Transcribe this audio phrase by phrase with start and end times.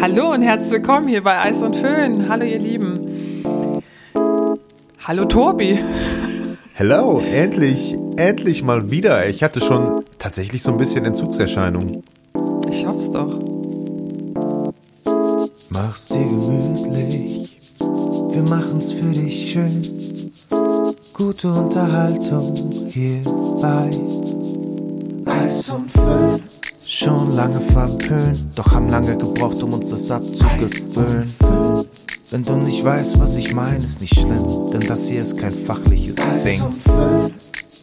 [0.00, 2.26] Hallo und herzlich willkommen hier bei Eis und Föhn.
[2.30, 3.82] Hallo ihr Lieben.
[5.06, 5.78] Hallo Tobi.
[6.72, 9.28] Hello, endlich, endlich mal wieder.
[9.28, 12.02] Ich hatte schon tatsächlich so ein bisschen Entzugserscheinungen.
[12.70, 13.38] Ich hoff's doch.
[15.68, 19.82] Mach's dir gemütlich, wir machen's für dich schön.
[21.12, 22.54] Gute Unterhaltung
[22.88, 23.22] hier
[23.60, 24.09] bei.
[27.02, 31.34] Schon lange verpönt, doch haben lange gebraucht, um uns das abzugewöhnen.
[32.30, 35.50] Wenn du nicht weißt, was ich meine, ist nicht schlimm, denn das hier ist kein
[35.50, 36.60] fachliches Ding.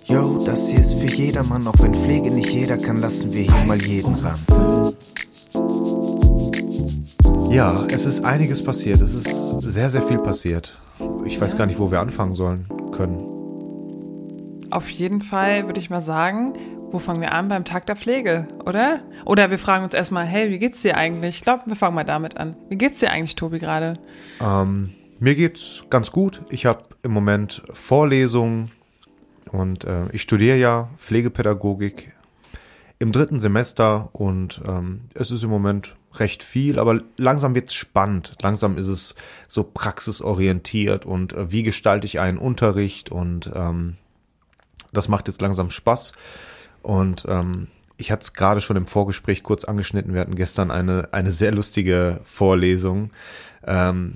[0.06, 3.66] Yo, das hier ist für jedermann, auch wenn Pflege nicht jeder kann, lassen wir hier
[3.66, 4.38] mal jeden ran.
[7.50, 9.02] Ja, es ist einiges passiert.
[9.02, 10.78] Es ist sehr, sehr viel passiert.
[11.26, 13.18] Ich weiß gar nicht, wo wir anfangen sollen können.
[14.70, 16.54] Auf jeden Fall würde ich mal sagen,
[16.92, 17.48] wo fangen wir an?
[17.48, 19.02] Beim Tag der Pflege, oder?
[19.26, 21.38] Oder wir fragen uns erstmal, hey, wie geht's dir eigentlich?
[21.38, 22.56] Ich glaube, wir fangen mal damit an.
[22.70, 24.00] Wie geht's dir eigentlich, Tobi, gerade?
[24.42, 26.42] Ähm, mir geht's ganz gut.
[26.50, 28.72] Ich habe im Moment Vorlesungen
[29.52, 32.14] und äh, ich studiere ja Pflegepädagogik
[33.00, 38.36] im dritten Semester und ähm, es ist im Moment recht viel, aber langsam wird's spannend.
[38.42, 39.16] Langsam ist es
[39.48, 43.98] so praxisorientiert und äh, wie gestalte ich einen Unterricht und ähm,
[44.94, 46.14] das macht jetzt langsam Spaß.
[46.88, 50.14] Und ähm, ich hatte es gerade schon im Vorgespräch kurz angeschnitten.
[50.14, 53.12] Wir hatten gestern eine, eine sehr lustige Vorlesung.
[53.66, 54.14] Ähm,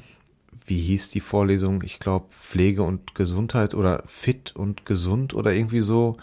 [0.65, 1.81] wie hieß die Vorlesung?
[1.83, 6.15] Ich glaube Pflege und Gesundheit oder Fit und Gesund oder irgendwie so.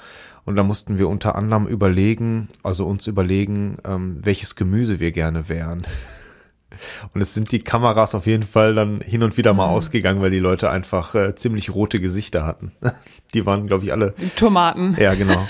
[0.46, 5.50] Und da mussten wir unter anderem überlegen, also uns überlegen, ähm, welches Gemüse wir gerne
[5.50, 5.82] wären.
[7.12, 9.72] Und es sind die Kameras auf jeden Fall dann hin und wieder mal Mhm.
[9.74, 12.72] ausgegangen, weil die Leute einfach äh, ziemlich rote Gesichter hatten.
[13.34, 14.96] Die waren, glaube ich, alle Tomaten.
[14.98, 15.44] ja, genau.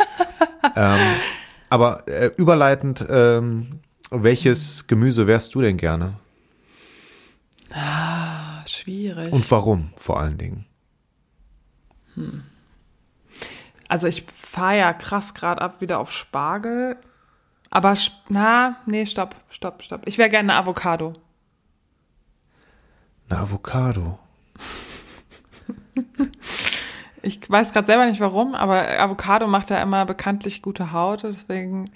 [0.77, 1.17] Ähm,
[1.71, 3.81] aber äh, überleitend, ähm,
[4.11, 6.15] welches Gemüse wärst du denn gerne?
[7.73, 9.33] Ah, schwierig.
[9.33, 10.65] Und warum vor allen Dingen?
[13.89, 16.97] Also ich fahre ja krass gerade ab wieder auf Spargel.
[17.71, 17.95] Aber,
[18.29, 20.03] na, nee, stopp, stopp, stopp.
[20.07, 21.13] Ich wäre gerne eine Avocado.
[23.29, 24.19] Eine Avocado.
[27.23, 31.91] Ich weiß gerade selber nicht warum, aber Avocado macht ja immer bekanntlich gute Haut, deswegen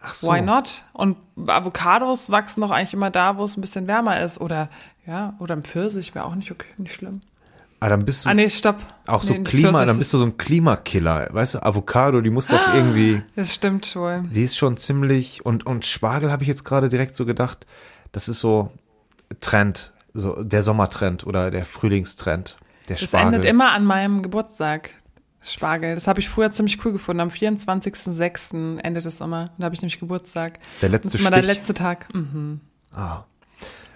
[0.00, 0.28] Ach so.
[0.32, 0.84] why not?
[0.92, 1.16] Und
[1.46, 4.40] Avocados wachsen doch eigentlich immer da, wo es ein bisschen wärmer ist.
[4.40, 4.68] Oder
[5.06, 7.20] ja, oder im Pfirsich wäre auch nicht okay, nicht schlimm.
[7.82, 8.76] Ah, dann bist du Ah nee, stopp.
[9.06, 11.28] auch so nee, Klima, dann bist du so ein Klimakiller.
[11.30, 14.22] Weißt du, Avocado, die muss doch irgendwie, Das stimmt wohl.
[14.30, 17.66] die ist schon ziemlich, und, und Spargel habe ich jetzt gerade direkt so gedacht,
[18.12, 18.70] das ist so
[19.40, 22.58] Trend, so der Sommertrend oder der Frühlingstrend.
[22.90, 23.34] Der Das Spargel.
[23.34, 24.90] endet immer an meinem Geburtstag.
[25.40, 25.94] Spargel.
[25.94, 27.20] Das habe ich früher ziemlich cool gefunden.
[27.22, 28.78] Am 24.06.
[28.80, 29.50] endet es immer.
[29.56, 30.58] Da habe ich nämlich Geburtstag.
[30.82, 31.54] Der letzte Das ist immer der Stich.
[31.56, 32.12] letzte Tag.
[32.14, 32.60] Mhm.
[32.92, 33.24] Ah.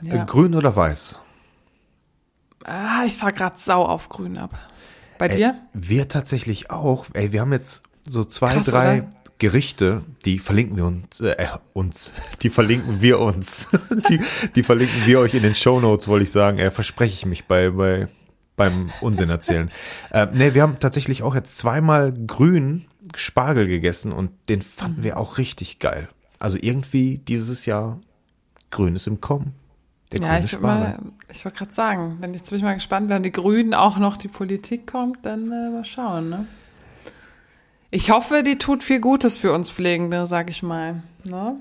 [0.01, 0.23] Ja.
[0.23, 1.19] Äh, Grün oder weiß?
[2.65, 4.59] Ah, ich fahre gerade sau auf grün ab.
[5.19, 5.59] Bei Ey, dir?
[5.75, 7.07] Wir tatsächlich auch.
[7.13, 9.11] Ey, wir haben jetzt so zwei, Krass, drei oder?
[9.39, 12.13] Gerichte, die verlinken wir uns, äh, uns,
[12.43, 13.69] die verlinken wir uns.
[14.09, 14.21] die,
[14.55, 16.59] die verlinken wir euch in den Show Notes, wollte ich sagen.
[16.59, 18.09] Äh, verspreche ich mich bei, bei,
[18.57, 19.71] beim Unsinn erzählen.
[20.11, 22.85] äh, nee, wir haben tatsächlich auch jetzt zweimal grün
[23.17, 26.09] Spargel gegessen und den fanden wir auch richtig geil.
[26.39, 27.99] Also irgendwie dieses Jahr
[28.71, 29.55] grün ist im Kommen.
[30.13, 30.81] Der Ja, grüne ich, Spargel.
[30.89, 30.99] mal-
[31.33, 34.17] ich wollte gerade sagen, wenn jetzt bin ich mal gespannt, wenn die Grünen auch noch
[34.17, 36.29] die Politik kommt, dann äh, mal schauen.
[36.31, 36.47] Ne?
[37.91, 41.03] Ich hoffe, die tut viel Gutes für uns Pflegende, sag ich mal.
[41.25, 41.57] Ne?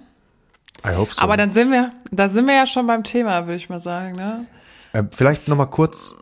[0.86, 1.22] I hope so.
[1.22, 4.16] Aber dann sind wir, da sind wir ja schon beim Thema, würde ich mal sagen.
[4.16, 4.46] Ne?
[4.94, 6.16] Äh, vielleicht noch mal kurz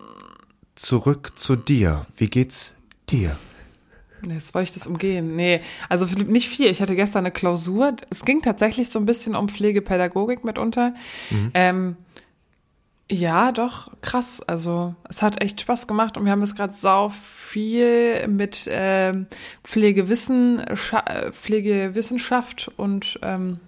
[0.81, 2.05] zurück zu dir.
[2.17, 2.73] Wie geht's
[3.09, 3.37] dir?
[4.27, 5.35] Jetzt wollte ich das umgehen.
[5.35, 6.67] Nee, also nicht viel.
[6.67, 7.95] Ich hatte gestern eine Klausur.
[8.09, 10.93] Es ging tatsächlich so ein bisschen um Pflegepädagogik mitunter.
[11.53, 11.95] Ähm,
[13.09, 14.41] ja, doch, krass.
[14.41, 19.25] Also es hat echt Spaß gemacht und wir haben jetzt gerade sau viel mit ähm,
[19.63, 23.59] Pflegewissen, Scha- Pflegewissenschaft und ähm,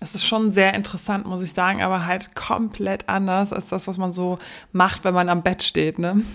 [0.00, 3.98] es ist schon sehr interessant, muss ich sagen, aber halt komplett anders als das, was
[3.98, 4.38] man so
[4.72, 5.98] macht, wenn man am Bett steht.
[5.98, 6.22] Ne?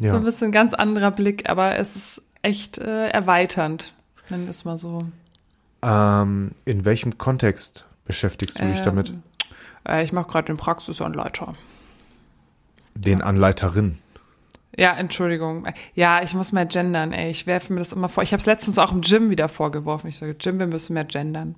[0.00, 0.10] Ja.
[0.10, 3.94] So ein bisschen ganz anderer Blick, aber es ist echt äh, erweiternd,
[4.28, 5.06] nennen wir es mal so.
[5.82, 9.14] Ähm, in welchem Kontext beschäftigst du dich Ähm, damit?
[9.88, 11.54] Äh, ich mache gerade den Praxisanleiter.
[12.96, 13.98] Den Anleiterin.
[14.76, 15.68] Ja, Entschuldigung.
[15.94, 17.30] Ja, ich muss mehr gendern, ey.
[17.30, 18.24] Ich werfe mir das immer vor.
[18.24, 20.08] Ich habe es letztens auch im Gym wieder vorgeworfen.
[20.08, 21.54] Ich sage, Jim, wir müssen mehr gendern.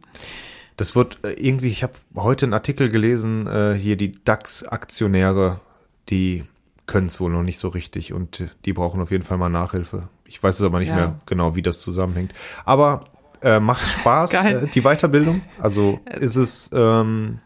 [0.78, 5.60] Das wird äh, irgendwie, ich habe heute einen Artikel gelesen, äh, hier die DAX-Aktionäre,
[6.08, 6.44] die
[6.86, 10.08] können es wohl noch nicht so richtig und die brauchen auf jeden Fall mal Nachhilfe.
[10.24, 10.94] Ich weiß es aber nicht Ja.
[10.94, 12.32] mehr genau, wie das zusammenhängt.
[12.64, 13.04] Aber
[13.42, 15.42] äh, macht Spaß, äh, die Weiterbildung?
[15.60, 17.40] Also ist es, ähm,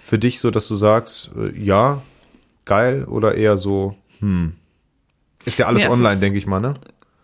[0.00, 2.02] für dich so, dass du sagst, äh, ja,
[2.64, 4.54] geil oder eher so, hm.
[5.46, 6.74] Ist ja alles es online, denke ich mal, ne?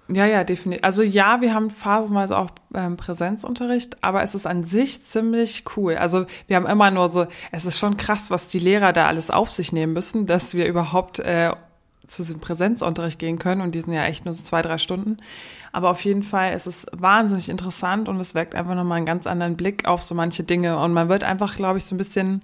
[0.09, 0.83] Ja, ja, definitiv.
[0.85, 5.97] Also ja, wir haben phasenweise auch ähm, Präsenzunterricht, aber es ist an sich ziemlich cool.
[5.97, 9.31] Also wir haben immer nur so, es ist schon krass, was die Lehrer da alles
[9.31, 11.53] auf sich nehmen müssen, dass wir überhaupt äh,
[12.07, 15.17] zu diesem Präsenzunterricht gehen können und die sind ja echt nur so zwei, drei Stunden.
[15.73, 19.27] Aber auf jeden Fall ist es wahnsinnig interessant und es weckt einfach nochmal einen ganz
[19.27, 22.43] anderen Blick auf so manche Dinge und man wird einfach, glaube ich, so ein bisschen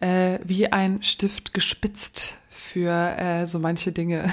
[0.00, 4.32] äh, wie ein Stift gespitzt für äh, so manche Dinge.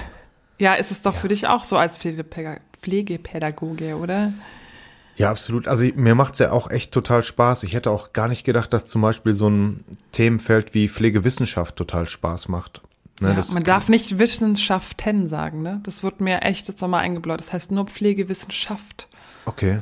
[0.57, 4.33] Ja, ist es doch für dich auch so als Pflegepäda- Pflegepädagoge, oder?
[5.15, 5.67] Ja, absolut.
[5.67, 7.63] Also mir macht's ja auch echt total Spaß.
[7.63, 12.07] Ich hätte auch gar nicht gedacht, dass zum Beispiel so ein Themenfeld wie Pflegewissenschaft total
[12.07, 12.81] Spaß macht.
[13.21, 15.79] Ne, ja, man darf nicht Wissenschaften sagen, ne?
[15.83, 17.39] Das wird mir echt jetzt nochmal eingebläut.
[17.39, 19.07] Das heißt nur Pflegewissenschaft.
[19.45, 19.81] Okay.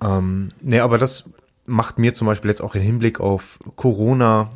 [0.00, 1.24] Ähm, nee, aber das
[1.66, 4.50] macht mir zum Beispiel jetzt auch im Hinblick auf Corona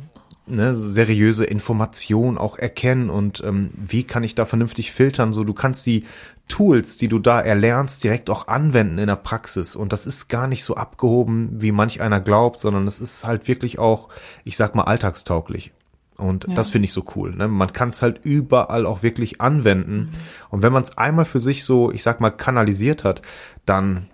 [0.47, 5.33] ne, seriöse Information auch erkennen und ähm, wie kann ich da vernünftig filtern.
[5.33, 6.05] So, du kannst die
[6.49, 9.77] Tools, die du da erlernst, direkt auch anwenden in der Praxis.
[9.77, 13.47] Und das ist gar nicht so abgehoben, wie manch einer glaubt, sondern es ist halt
[13.47, 14.09] wirklich auch,
[14.43, 15.71] ich sag mal, alltagstauglich.
[16.17, 16.55] Und Ja.
[16.55, 17.33] das finde ich so cool.
[17.33, 17.47] Ne?
[17.47, 20.11] Man kann es halt überall auch wirklich anwenden.
[20.49, 23.21] Und wenn man es einmal für sich so, ich sag mal, kanalisiert hat,
[23.65, 24.07] dann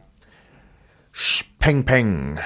[1.58, 2.38] peng peng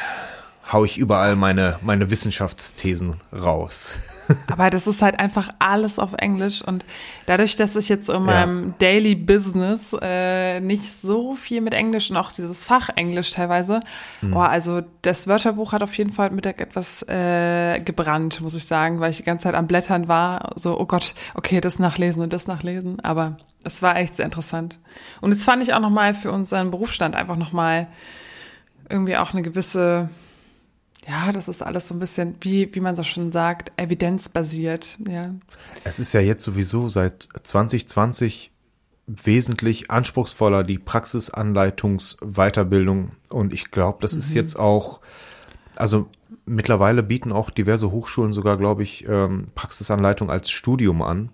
[0.72, 3.98] hau ich überall meine, meine Wissenschaftsthesen raus.
[4.52, 6.86] Aber das ist halt einfach alles auf Englisch und
[7.26, 8.20] dadurch, dass ich jetzt in Ja.
[8.22, 13.80] meinem Daily Business äh, nicht so viel mit Englisch und auch dieses Fach Englisch teilweise,
[14.20, 14.36] Hm.
[14.36, 19.00] oh, also das Wörterbuch hat auf jeden Fall Mittag etwas äh, gebrannt, muss ich sagen,
[19.00, 22.32] weil ich die ganze Zeit am Blättern war, so, oh Gott, okay, das nachlesen und
[22.32, 24.78] das nachlesen, aber es war echt sehr interessant.
[25.22, 27.88] Und jetzt fand ich auch nochmal für unseren Berufsstand einfach nochmal
[28.90, 30.10] irgendwie auch eine gewisse
[31.08, 34.98] ja, das ist alles so ein bisschen, wie, wie man so schon sagt, evidenzbasiert.
[35.08, 35.34] Ja,
[35.84, 38.52] Es ist ja jetzt sowieso seit 2020
[39.08, 43.14] wesentlich anspruchsvoller, die Praxisanleitungs-Weiterbildung.
[43.30, 45.02] Und ich glaube, das ist jetzt auch,
[45.76, 46.08] also
[46.46, 51.30] mittlerweile bieten auch diverse Hochschulen sogar, glaube ich, ähm, Praxisanleitung als Studium an.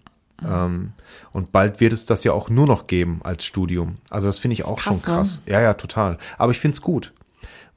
[0.46, 0.94] Ähm,
[1.32, 3.98] und bald wird es das ja auch nur noch geben als Studium.
[4.10, 5.16] Also das finde ich auch schon krass, ne?
[5.16, 5.42] krass.
[5.46, 6.18] Ja, ja, total.
[6.38, 7.14] Aber ich finde es gut.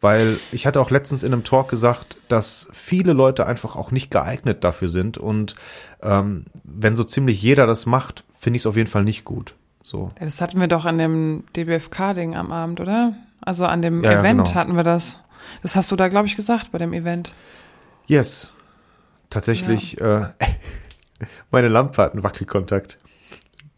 [0.00, 4.10] Weil ich hatte auch letztens in einem Talk gesagt, dass viele Leute einfach auch nicht
[4.10, 5.18] geeignet dafür sind.
[5.18, 5.56] Und
[6.02, 9.54] ähm, wenn so ziemlich jeder das macht, finde ich es auf jeden Fall nicht gut.
[9.82, 10.10] So.
[10.18, 13.14] Ja, das hatten wir doch an dem DBFK-Ding am Abend, oder?
[13.40, 14.54] Also an dem Ja, ja, Event genau.
[14.54, 15.22] hatten wir das.
[15.62, 17.34] Das hast du da, glaube ich, gesagt bei dem Event.
[18.06, 18.50] Yes.
[19.30, 20.26] Tatsächlich, äh,
[21.50, 22.98] meine Lampe hat einen Wackelkontakt.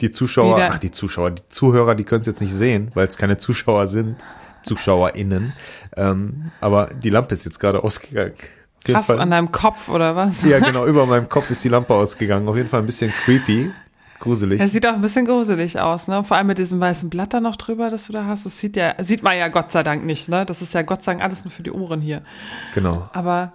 [0.01, 3.19] Die Zuschauer, ach die Zuschauer, die Zuhörer, die können es jetzt nicht sehen, weil es
[3.19, 4.17] keine Zuschauer sind,
[4.63, 5.53] ZuschauerInnen.
[5.97, 8.35] Ähm, aber die Lampe ist jetzt gerade ausgegangen.
[8.85, 9.21] Krass, Fall.
[9.21, 10.43] an deinem Kopf oder was?
[10.43, 12.49] Ja, genau, über meinem Kopf ist die Lampe ausgegangen.
[12.49, 13.71] Auf jeden Fall ein bisschen creepy,
[14.21, 14.59] gruselig.
[14.59, 16.25] Das sieht auch ein bisschen gruselig aus, ne?
[16.25, 18.47] Vor allem mit diesem weißen Blatt da noch drüber, das du da hast.
[18.47, 20.47] Das sieht ja, sieht man ja Gott sei Dank nicht, ne?
[20.47, 22.23] Das ist ja Gott sei Dank alles nur für die Ohren hier.
[22.75, 23.11] Genau.
[23.13, 23.53] Aber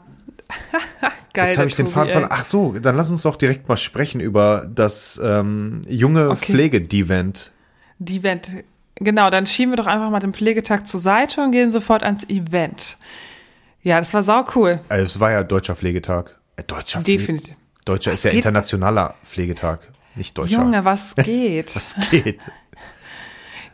[1.33, 1.47] geil.
[1.47, 2.27] Jetzt habe ich den Faden von.
[2.29, 6.51] Ach so, dann lass uns doch direkt mal sprechen über das ähm, junge Okay.
[6.53, 7.51] Pflege-Devent.
[7.97, 8.63] Die Event.
[8.95, 12.23] Genau, dann schieben wir doch einfach mal den Pflegetag zur Seite und gehen sofort ans
[12.29, 12.97] Event.
[13.81, 14.79] Ja, das war sau cool.
[14.89, 16.35] Also es war ja deutscher Pflegetag.
[16.55, 17.55] Äh, deutscher Definitiv.
[17.85, 20.61] Deutscher ist ja internationaler Pflegetag, nicht deutscher.
[20.61, 21.75] Junge, was geht?
[21.75, 22.49] Was geht?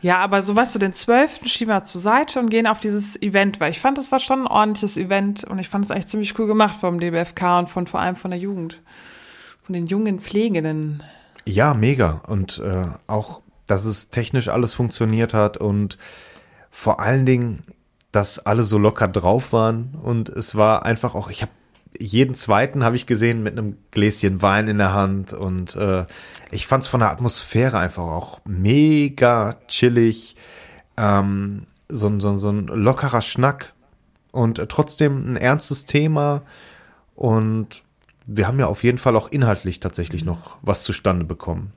[0.02, 1.42] ja, aber so weißt du, den 12.
[1.46, 4.42] schieben wir zur Seite und gehen auf dieses Event, weil ich fand, das war schon
[4.42, 7.88] ein ordentliches Event und ich fand es eigentlich ziemlich cool gemacht vom DBFK und von
[7.88, 8.82] vor allem von der Jugend.
[9.64, 11.04] Von den jungen Pflegenden.
[11.46, 12.22] Ja, mega.
[12.28, 13.41] Und äh, auch,
[13.72, 15.98] dass es technisch alles funktioniert hat und
[16.70, 17.64] vor allen Dingen,
[18.12, 19.96] dass alle so locker drauf waren.
[20.04, 21.52] Und es war einfach auch, ich habe
[21.98, 26.06] jeden zweiten habe ich gesehen mit einem Gläschen Wein in der Hand und äh,
[26.52, 30.36] ich fand es von der Atmosphäre einfach auch mega chillig,
[30.98, 33.74] ähm, so, ein- so, so ein lockerer Schnack
[34.32, 36.42] und trotzdem ein ernstes Thema
[37.16, 37.84] und
[38.26, 41.72] wir haben ja auf jeden Fall auch inhaltlich tatsächlich noch was zustande bekommen.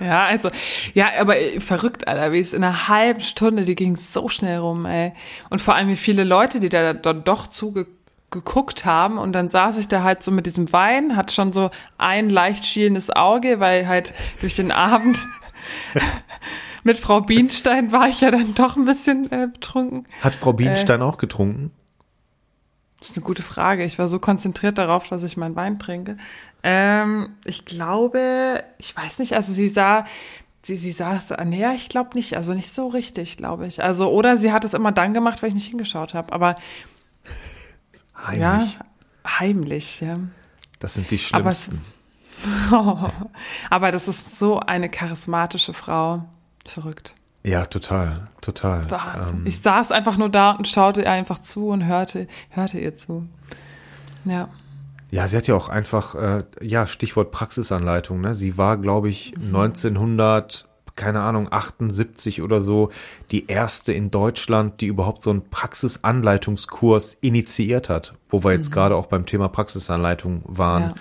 [0.00, 0.48] Ja, also,
[0.94, 4.58] ja, aber äh, verrückt, Alter, wie es in einer halben Stunde, die ging so schnell
[4.58, 5.12] rum, ey.
[5.50, 9.18] Und vor allem, wie viele Leute, die da dann doch zugeguckt haben.
[9.18, 12.64] Und dann saß ich da halt so mit diesem Wein, hatte schon so ein leicht
[12.64, 15.18] schielendes Auge, weil halt durch den Abend
[16.82, 20.06] mit Frau Bienstein war ich ja dann doch ein bisschen äh, betrunken.
[20.22, 21.72] Hat Frau Bienstein auch getrunken?
[23.00, 23.84] Das ist eine gute Frage.
[23.84, 26.18] Ich war so konzentriert darauf, dass ich meinen Wein trinke.
[26.62, 30.04] Ähm, ich glaube, ich weiß nicht, also sie sah,
[30.62, 33.82] sie, sie saß, nee, ich glaube nicht, also nicht so richtig, glaube ich.
[33.82, 36.32] Also, oder sie hat es immer dann gemacht, weil ich nicht hingeschaut habe.
[36.32, 36.56] Aber
[38.34, 38.78] ja, Heimlich.
[39.26, 40.18] heimlich, ja.
[40.78, 41.84] Das sind die Aber es- schlimmsten.
[43.70, 46.24] Aber das ist so eine charismatische Frau.
[46.66, 47.14] Verrückt.
[47.42, 48.90] Ja, total, total.
[48.90, 49.38] Wahnsinn.
[49.38, 52.96] Ähm, ich saß einfach nur da und schaute ihr einfach zu und hörte, hörte ihr
[52.96, 53.26] zu.
[54.26, 54.48] Ja.
[55.10, 58.34] Ja, sie hat ja auch einfach, äh, ja, Stichwort Praxisanleitung, ne?
[58.34, 62.90] Sie war, glaube ich, 1900, keine Ahnung, 78 oder so,
[63.30, 68.94] die erste in Deutschland, die überhaupt so einen Praxisanleitungskurs initiiert hat, wo wir jetzt gerade
[68.94, 70.94] auch beim Thema Praxisanleitung waren.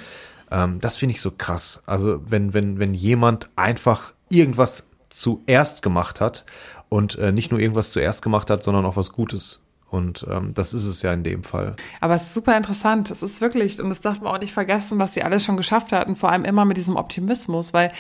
[0.52, 1.82] Ähm, das finde ich so krass.
[1.86, 6.46] Also, wenn, wenn, wenn jemand einfach irgendwas zuerst gemacht hat
[6.88, 9.60] und äh, nicht nur irgendwas zuerst gemacht hat, sondern auch was Gutes.
[9.90, 11.76] Und ähm, das ist es ja in dem Fall.
[12.00, 13.10] Aber es ist super interessant.
[13.10, 15.92] Es ist wirklich, und das darf man auch nicht vergessen, was sie alles schon geschafft
[15.92, 17.92] hatten, vor allem immer mit diesem Optimismus, weil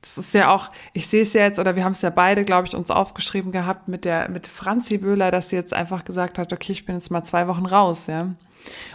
[0.00, 2.44] das ist ja auch, ich sehe es ja jetzt, oder wir haben es ja beide,
[2.44, 6.38] glaube ich, uns aufgeschrieben gehabt mit der, mit Franzi Böhler, dass sie jetzt einfach gesagt
[6.38, 8.34] hat, okay, ich bin jetzt mal zwei Wochen raus, ja.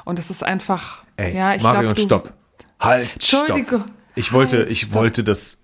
[0.05, 2.33] Und es ist einfach, Ey, ja, ich du, stopp.
[2.79, 3.81] Halt, Entschuldigung.
[3.81, 3.91] stopp.
[4.15, 4.93] Ich wollte, Halt, ich stopp.
[4.93, 5.57] wollte das,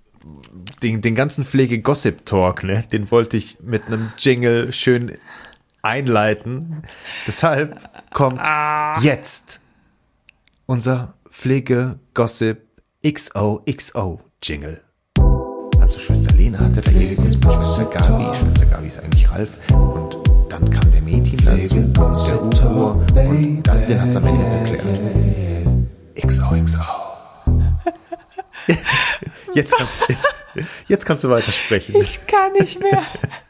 [0.84, 5.18] den, den ganzen Pflege-Gossip-Talk, ne, den wollte ich mit einem Jingle schön
[5.82, 6.84] einleiten.
[7.28, 7.80] Deshalb
[8.14, 9.00] kommt Ah.
[9.02, 9.60] jetzt
[10.66, 12.62] unser Pflege-Gossip
[13.04, 14.82] XOXO-Jingle.
[15.80, 18.36] Also Schwester Lena hatte Pflegekurs mit Schwester Gabi.
[18.38, 19.50] Schwester Gabi ist eigentlich Ralf.
[19.72, 20.18] Und
[20.50, 21.76] dann kam der Mädchen dazu,
[22.28, 23.06] der Uwe.
[23.30, 26.28] Und das, den hat's am Ende geklärt.
[26.28, 26.80] XOXO.
[29.54, 30.08] Jetzt kannst,
[30.88, 31.96] jetzt kannst du weitersprechen.
[32.02, 33.02] Ich kann nicht mehr.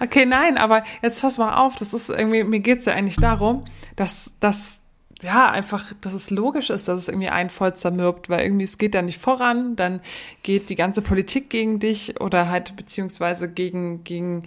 [0.00, 3.64] Okay, nein, aber jetzt pass mal auf, das ist irgendwie, mir geht's ja eigentlich darum,
[3.96, 4.80] dass, dass,
[5.22, 8.78] ja, einfach, dass es logisch ist, dass es irgendwie ein Volk zermürbt, weil irgendwie es
[8.78, 10.00] geht da nicht voran, dann
[10.42, 14.42] geht die ganze Politik gegen dich oder halt beziehungsweise gegen, gegen,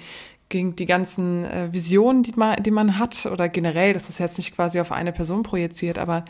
[0.49, 4.37] gegen die ganzen äh, Visionen, die man, die man hat oder generell, das ist jetzt
[4.37, 6.25] nicht quasi auf eine Person projiziert, aber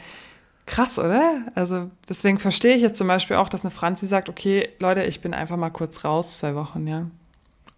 [0.67, 1.41] krass, oder?
[1.55, 5.21] Also deswegen verstehe ich jetzt zum Beispiel auch, dass eine Franzi sagt, okay, Leute, ich
[5.21, 7.07] bin einfach mal kurz raus, zwei Wochen, ja.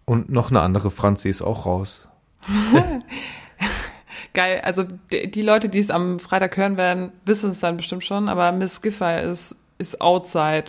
[0.04, 2.08] Und noch eine andere Franzi ist auch raus.
[4.32, 8.04] Geil, also die, die Leute, die es am Freitag hören werden, wissen es dann bestimmt
[8.04, 10.64] schon, aber Miss Giffey ist, ist outside.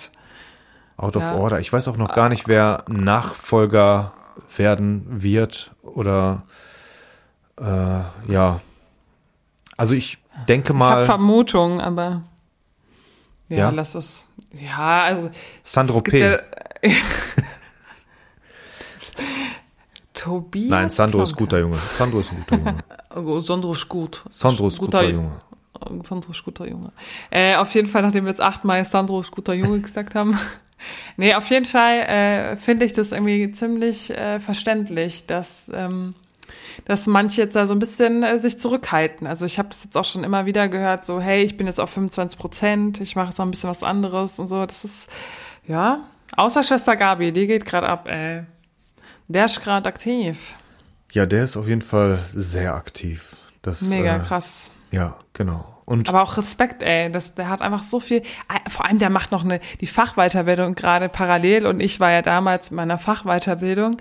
[0.98, 1.36] Out of Ja.
[1.36, 1.60] Order.
[1.60, 4.14] Ich weiß auch noch gar nicht, wer Nachfolger
[4.58, 6.44] werden wird oder
[7.60, 7.64] äh,
[8.32, 8.62] ja.
[9.78, 12.24] Also ich denke Ich habe mal, Vermutungen, aber
[13.50, 13.70] ja, Ja?
[13.70, 14.28] lass uns.
[14.54, 15.30] Ja, also
[15.64, 16.20] Sandro P.
[16.20, 16.40] Ja,
[20.22, 20.70] Tobias.
[20.70, 21.44] nein, Sandro ist Plonka.
[21.46, 21.78] guter Junge.
[21.78, 22.78] Sandro ist ein guter Junge.
[23.16, 24.24] Oh, Sandro ist gut.
[24.30, 25.42] Sandro ist guter Junge.
[26.04, 26.92] Sandro ist guter Junge.
[27.32, 30.38] Äh, auf jeden Fall, nachdem wir jetzt achtmal Sandro ist guter Junge gesagt haben.
[31.18, 36.14] nee, auf jeden Fall äh, finde ich das irgendwie ziemlich äh, verständlich, dass, ähm,
[36.86, 39.26] dass manche jetzt da so ein bisschen äh, sich zurückhalten.
[39.26, 41.80] Also ich habe das jetzt auch schon immer wieder gehört, so hey, ich bin jetzt
[41.80, 44.68] auf 25 Prozent, ich mache jetzt noch ein bisschen was anderes und so.
[44.68, 45.10] Das ist,
[45.68, 46.02] ja,
[46.38, 48.46] außer Schwester Gabi, die geht gerade ab, ey.
[49.32, 50.56] Der ist gerade aktiv.
[51.12, 53.38] Ja, der ist auf jeden Fall sehr aktiv.
[53.62, 54.72] Das, Mega äh, krass.
[54.92, 55.66] Ja, genau.
[55.86, 57.12] Und Aber auch Respekt, ey.
[57.12, 58.18] Das, der hat einfach so viel.
[58.18, 61.66] äh, Vor allem, der macht noch eine, die Fachweiterbildung gerade parallel.
[61.66, 63.98] Und ich war ja damals in meiner Fachweiterbildung.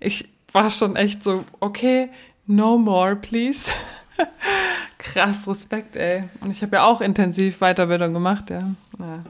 [0.00, 2.10] Ich war schon echt so, okay,
[2.46, 3.70] no more, please.
[4.98, 6.24] Krass, Respekt, ey.
[6.40, 8.68] Und ich habe ja auch intensiv Weiterbildung gemacht, ja.
[8.98, 9.24] ja.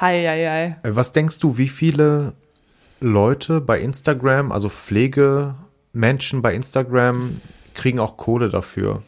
[0.00, 0.88] Hei, hei, hei.
[0.88, 2.34] äh, was denkst du, wie viele
[3.02, 7.40] Leute bei Instagram, also Pflegemenschen bei Instagram,
[7.74, 9.02] kriegen auch Kohle dafür?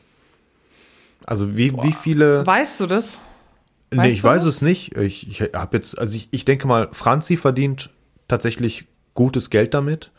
[1.27, 2.47] Also wie, wie viele.
[2.47, 3.21] Weißt du das?
[3.91, 4.57] Nee, Weißt ich du weiß das?
[4.57, 4.97] es nicht.
[4.97, 7.91] Ich, ich habe jetzt, also ich, ich denke mal, Franzi verdient
[8.29, 10.11] tatsächlich gutes Geld damit.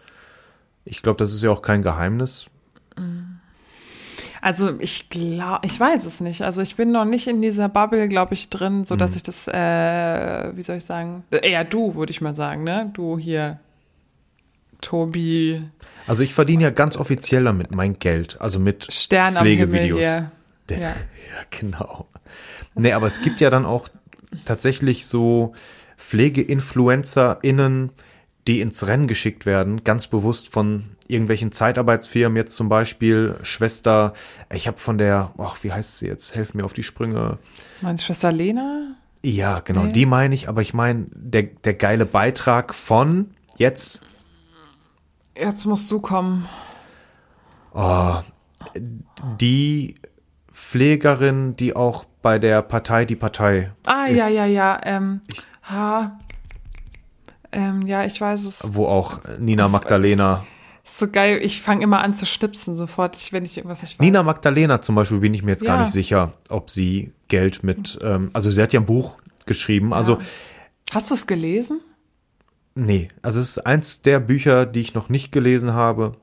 [0.85, 2.47] Ich glaube, das ist ja auch kein Geheimnis.
[4.41, 6.43] Also ich glaube, ich weiß es nicht.
[6.43, 9.47] Also ich bin noch nicht in dieser Bubble, glaube ich, drin, so dass ich das,
[9.47, 12.91] äh, wie soll ich sagen, eher du, würde ich mal sagen, ne?
[12.93, 13.59] Du hier,
[14.81, 15.61] Tobi,
[16.07, 20.01] Also ich verdiene ja ganz offiziell damit mein Geld, also mit Stern Pflegevideos.
[20.01, 20.31] Ja.
[20.69, 20.95] ja,
[21.49, 22.07] genau.
[22.75, 23.87] Nee, aber es gibt ja dann auch
[24.45, 25.53] tatsächlich so
[25.97, 27.91] PflegeinfluencerInnen,
[28.47, 34.13] die ins Rennen geschickt werden, ganz bewusst von irgendwelchen Zeitarbeitsfirmen, jetzt zum Beispiel Schwester,
[34.53, 36.35] ich habe von der, ach, wie heißt sie jetzt?
[36.35, 37.37] Helf mir auf die Sprünge.
[37.81, 38.95] Meine Schwester Lena?
[39.23, 39.93] Ja, genau, Nee.
[39.93, 44.01] die meine ich, aber ich meine, der, der geile Beitrag von jetzt,
[45.37, 46.47] Jetzt musst du kommen.
[49.39, 49.95] die
[50.51, 54.79] Pflegerin, die auch bei der Partei die Partei Ah, ist, ja, ja, ja.
[54.83, 55.21] Ähm,
[55.63, 56.17] ha,
[57.51, 58.73] ähm, ja, ich weiß es.
[58.73, 60.45] wo auch Nina Magdalena
[60.83, 61.39] Ist so geil.
[61.43, 64.03] Ich fange immer an zu schnipsen sofort, wenn ich irgendwas nicht weiß.
[64.05, 65.81] Nina Magdalena zum Beispiel bin ich mir jetzt gar Ja.
[65.83, 69.15] nicht sicher, ob sie Geld mit, ähm, also sie hat ja ein Buch
[69.45, 70.19] geschrieben, also
[70.93, 71.81] Hast du es gelesen?
[72.75, 76.15] Nee, also es ist eins der Bücher, die ich noch nicht gelesen habe,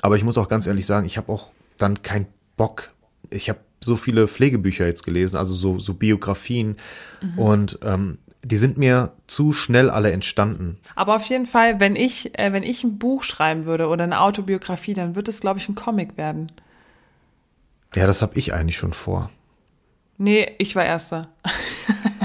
[0.00, 2.90] aber ich muss auch ganz ehrlich sagen, ich habe auch dann keinen Bock,
[3.30, 6.76] ich habe so viele Pflegebücher jetzt gelesen, also so, so Biografien
[7.36, 10.78] und ähm, die sind mir zu schnell alle entstanden.
[10.94, 14.20] Aber auf jeden Fall, wenn ich, äh, wenn ich ein Buch schreiben würde oder eine
[14.20, 16.52] Autobiografie, dann wird es, glaube ich, ein Comic werden.
[17.94, 19.30] Ja, das habe ich eigentlich schon vor.
[20.18, 21.28] Nee, ich war Erster.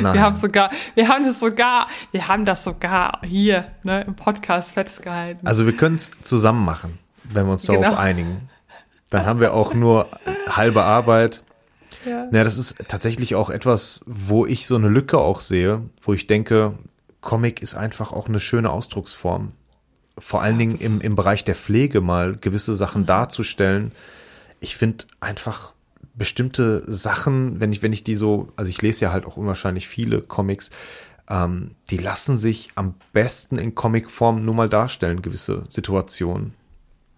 [0.00, 0.14] Nein.
[0.14, 4.74] Wir haben sogar, wir haben das sogar, wir haben das sogar hier, ne, im Podcast
[4.74, 5.46] festgehalten.
[5.46, 7.96] Also wir können es zusammen machen, wenn wir uns darauf Genau.
[7.96, 8.48] einigen.
[9.10, 10.08] Dann haben wir auch nur
[10.48, 11.42] halbe Arbeit.
[12.04, 12.26] ja.
[12.32, 16.26] Ja, das ist tatsächlich auch etwas, wo ich so eine Lücke auch sehe, wo ich
[16.26, 16.74] denke,
[17.20, 19.52] Comic ist einfach auch eine schöne Ausdrucksform.
[20.18, 23.06] Vor allen Dingen im, im Bereich der Pflege mal gewisse Sachen Mhm.
[23.06, 23.92] darzustellen.
[24.60, 25.72] Ich finde einfach
[26.16, 29.86] bestimmte Sachen, wenn ich, wenn ich die so, also ich lese ja halt auch unwahrscheinlich
[29.86, 30.70] viele Comics,
[31.28, 36.54] ähm, die lassen sich am besten in Comicform nur mal darstellen, gewisse Situationen.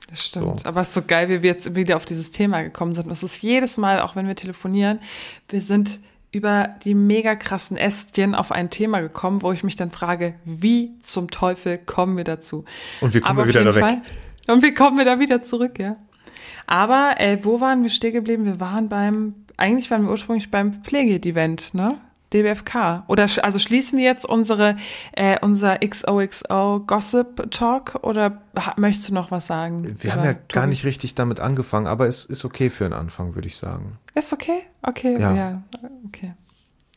[0.08, 0.60] Das stimmt.
[0.60, 0.68] So.
[0.68, 3.06] Aber es ist so geil, wie wir jetzt wieder auf dieses Thema gekommen sind.
[3.06, 5.00] Und es ist jedes Mal, auch wenn wir telefonieren,
[5.48, 6.00] wir sind
[6.30, 10.98] über die mega krassen Ästchen auf ein Thema gekommen, wo ich mich dann frage, wie
[11.02, 12.64] zum Teufel kommen wir dazu?
[13.00, 13.82] Und wie kommen Aber wir wieder da weg?
[13.82, 14.02] Fall-
[14.54, 15.96] Und wie kommen wir da wieder zurück, ja?
[16.68, 18.44] Aber äh, wo waren wir stehen geblieben?
[18.44, 21.96] Wir waren beim, eigentlich waren wir ursprünglich beim Pflege-Event, ne?
[22.34, 23.04] DBFK.
[23.06, 24.76] Oder also schließen wir jetzt unsere
[25.12, 28.42] äh, unser XOXO Gossip Talk oder
[28.76, 29.96] möchtest du noch was sagen?
[30.02, 30.66] Wir haben ja gar Tobi?
[30.66, 33.96] nicht richtig damit angefangen, aber es ist okay für einen Anfang, würde ich sagen.
[34.14, 34.60] Ist okay?
[34.82, 35.62] Okay, ja, Ja.
[36.06, 36.34] okay.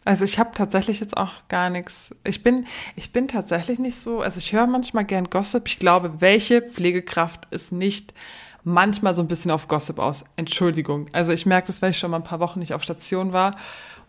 [0.04, 2.14] Also ich habe tatsächlich jetzt auch gar nichts.
[2.26, 2.66] Ich bin,
[2.98, 5.68] ich bin tatsächlich nicht so, also ich höre manchmal gern Gossip.
[5.68, 8.14] Ich glaube, welche Pflegekraft ist nicht
[8.64, 10.24] manchmal so ein bisschen auf Gossip aus?
[10.36, 11.08] Entschuldigung.
[11.12, 13.56] Also ich merke das, weil ich schon mal ein paar Wochen nicht auf Station war.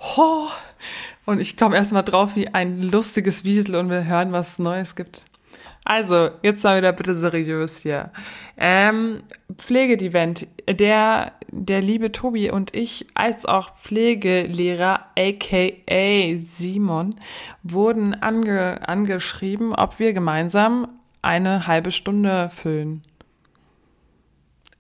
[0.01, 0.49] Ho!
[1.25, 4.59] Und ich komme erst mal drauf wie ein lustiges Wiesel und wir hören, was es
[4.59, 5.25] Neues gibt.
[5.85, 8.11] Also, jetzt mal wieder bitte seriös hier.
[8.57, 9.23] Ähm,
[9.57, 10.47] Pflegedevent.
[10.69, 17.17] Der, der liebe Tobi und ich, als auch Pflegelehrer, aka Simon,
[17.65, 20.87] wurden ange, angeschrieben, ob wir gemeinsam
[21.21, 23.03] eine halbe Stunde füllen.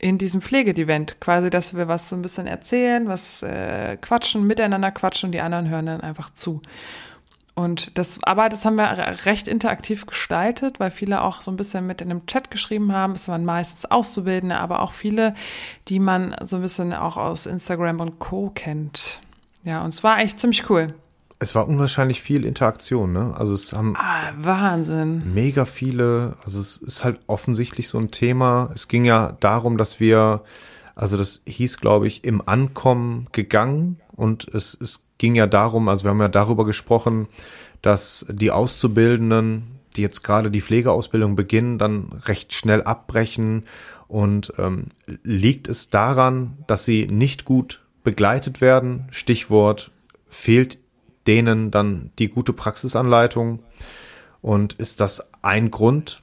[0.02, 1.20] In diesem Pflegedevent.
[1.20, 5.40] Quasi, dass wir was so ein bisschen erzählen, was äh, quatschen, miteinander quatschen und die
[5.40, 6.60] anderen hören dann einfach zu.
[7.54, 11.56] Und das, aber das haben wir re- recht interaktiv gestaltet, weil viele auch so ein
[11.56, 13.12] bisschen mit in dem Chat geschrieben haben.
[13.12, 15.34] Es waren meistens Auszubildende, aber auch viele,
[15.86, 18.50] die man so ein bisschen auch aus Instagram und Co.
[18.54, 19.20] kennt.
[19.62, 20.94] Ja, und es war echt ziemlich cool.
[21.42, 23.34] Es war unwahrscheinlich viel Interaktion, ne?
[23.36, 25.34] Also es haben Ah, Wahnsinn.
[25.34, 28.70] mega viele, also es ist halt offensichtlich so ein Thema.
[28.74, 30.42] Es ging ja darum, dass wir,
[30.94, 36.04] also das hieß, glaube ich, im Ankommen gegangen und es, es ging ja darum, also
[36.04, 37.26] wir haben ja darüber gesprochen,
[37.82, 39.64] dass die Auszubildenden,
[39.96, 43.64] die jetzt gerade die Pflegeausbildung beginnen, dann recht schnell abbrechen
[44.06, 44.86] und ähm,
[45.24, 49.08] liegt es daran, dass sie nicht gut begleitet werden?
[49.10, 49.90] Stichwort
[50.28, 50.78] fehlt
[51.26, 53.60] denen dann die gute Praxisanleitung
[54.40, 56.22] und ist das ein Grund,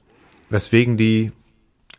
[0.50, 1.32] weswegen die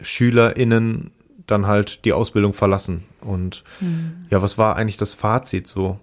[0.02, 1.12] SchülerInnen
[1.48, 3.04] dann halt die Ausbildung verlassen?
[3.22, 3.64] Und
[4.30, 6.00] ja, was war eigentlich das Fazit so?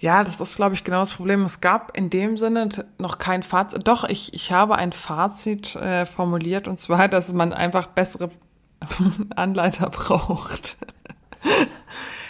[0.00, 1.42] Ja, das ist, glaube ich, genau das Problem.
[1.42, 3.86] Es gab in dem Sinne noch kein Fazit.
[3.86, 8.30] Doch, ich, ich habe ein Fazit äh, formuliert und zwar, dass man einfach bessere
[9.36, 10.76] Anleiter braucht.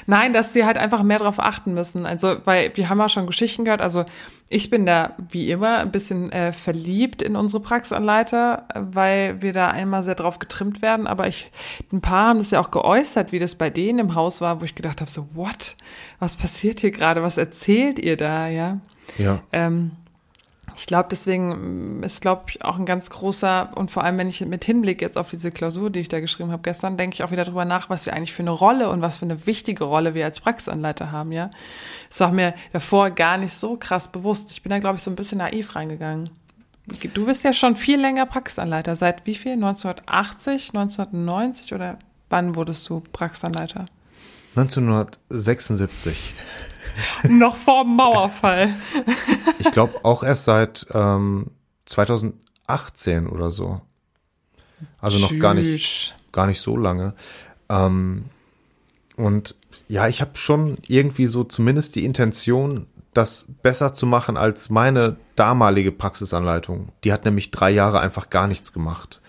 [0.07, 2.07] Nein, dass sie halt einfach mehr drauf achten müssen.
[2.07, 3.83] Also, weil wir haben ja schon Geschichten gehört.
[3.83, 4.05] Also,
[4.49, 9.71] ich bin da wie immer ein bisschen äh, verliebt in unsere Praxisanleiter, weil wir da
[9.71, 11.07] einmal sehr drauf getrimmt werden.
[11.07, 11.51] Aber ich,
[11.93, 14.65] ein paar haben das ja auch geäußert, wie das bei denen im Haus war, wo
[14.65, 15.77] ich gedacht habe, so, what?
[16.19, 17.23] Was passiert hier gerade?
[17.23, 18.49] Was erzählt ihr da?
[18.49, 18.79] Ja.
[19.19, 19.41] Ja.
[19.53, 19.93] Ähm,
[20.77, 24.29] ich glaube, deswegen mm, ist, glaube ich, auch ein ganz großer, und vor allem, wenn
[24.29, 27.23] ich mit Hinblick jetzt auf diese Klausur, die ich da geschrieben habe gestern, denke ich
[27.23, 29.85] auch wieder drüber nach, was wir eigentlich für eine Rolle und was für eine wichtige
[29.85, 31.51] Rolle wir als Praxisanleiter haben, ja.
[32.09, 34.51] Das war mir davor gar nicht so krass bewusst.
[34.53, 36.31] Ich bin da, glaube ich, so ein bisschen naiv reingegangen.
[37.15, 38.95] Du bist ja schon viel länger Praxisanleiter.
[38.95, 39.53] Seit wie viel?
[39.53, 43.87] 1980, 1990 oder wann wurdest du Praxisanleiter?
[44.57, 46.35] 1976.
[47.29, 48.75] Noch vor dem Mauerfall.
[49.59, 51.47] Ich glaube auch erst seit ähm,
[51.87, 53.81] 2018 oder so.
[55.01, 57.15] Also noch gar nicht, gar nicht so lange.
[57.71, 58.27] Ähm,
[59.17, 59.55] und
[59.89, 65.17] ja, ich habe schon irgendwie so zumindest die Intention, das besser zu machen als meine
[65.37, 66.89] damalige Praxisanleitung.
[67.05, 69.21] Die hat nämlich drei Jahre einfach gar nichts gemacht.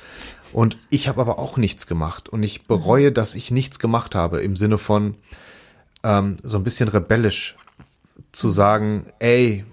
[0.51, 2.29] Und ich habe aber auch nichts gemacht.
[2.29, 5.15] Und ich bereue, dass ich nichts gemacht habe, im Sinne von
[6.05, 7.57] ähm, so ein bisschen rebellisch
[8.31, 9.65] zu sagen, ey,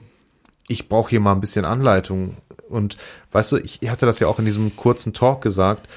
[0.66, 2.38] ich brauche hier mal ein bisschen Anleitung.
[2.68, 2.96] Und
[3.32, 5.88] weißt du, ich hatte das ja auch in diesem kurzen Talk gesagt.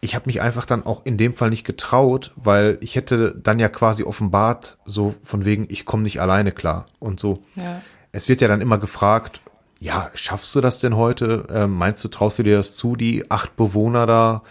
[0.00, 3.58] Ich habe mich einfach dann auch in dem Fall nicht getraut, weil ich hätte dann
[3.58, 7.42] ja quasi offenbart, so von wegen, ich komme nicht alleine klar und so.
[7.56, 7.82] Ja.
[8.12, 9.42] Es wird ja dann immer gefragt,
[9.78, 11.46] ja, schaffst du das denn heute?
[11.50, 14.42] Ähm, meinst du, traust du dir das zu, die acht Bewohner da?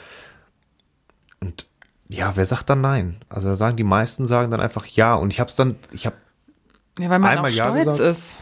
[1.39, 1.68] Und
[2.09, 3.23] ja, wer sagt dann nein?
[3.29, 5.13] Also da sagen die meisten sagen dann einfach ja.
[5.13, 6.15] Und ich habe es dann, ich habe
[6.97, 7.99] Ja, weil man Einmal auch ja stolz gesagt.
[7.99, 8.39] ist.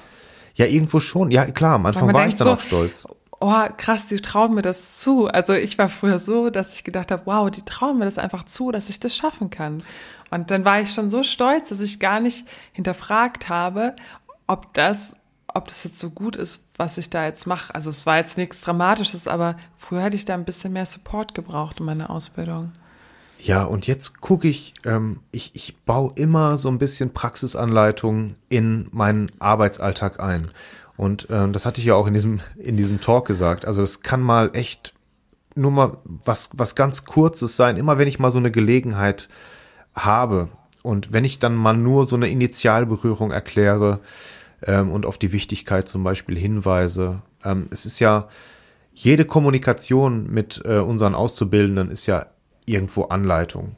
[0.56, 3.06] ja irgendwo schon, ja klar, am Anfang war ich dann so, auch stolz.
[3.39, 5.27] Oh, krass, die trauen mir das zu.
[5.27, 8.45] Also ich war früher so, dass ich gedacht habe, wow, die trauen mir das einfach
[8.45, 9.84] zu, dass ich das schaffen kann.
[10.32, 13.95] Und dann war ich schon so stolz, dass ich gar nicht hinterfragt habe,
[14.47, 15.13] ob das,
[15.53, 17.75] ob das jetzt so gut ist, was ich da jetzt mache.
[17.75, 21.34] Also es war jetzt nichts Dramatisches, aber früher hätte ich da ein bisschen mehr Support
[21.36, 22.71] gebraucht in meiner Ausbildung.
[23.39, 28.88] Ja, und jetzt gucke ich, ähm, ich, ich baue immer so ein bisschen Praxisanleitungen in
[28.91, 30.52] meinen Arbeitsalltag ein.
[30.95, 33.65] Und ähm, das hatte ich ja auch in diesem, in diesem Talk gesagt.
[33.65, 34.93] Also das kann mal echt
[35.56, 39.30] nur mal was, was ganz Kurzes sein, immer wenn ich mal so eine Gelegenheit
[39.95, 40.50] habe.
[40.84, 44.00] Und wenn ich dann mal nur so eine Initialberührung erkläre
[44.65, 47.21] ähm, und auf die Wichtigkeit zum Beispiel hinweise.
[47.43, 48.28] Ähm, es ist ja,
[48.93, 52.26] jede Kommunikation mit äh, unseren Auszubildenden ist ja
[52.67, 53.75] irgendwo Anleitung.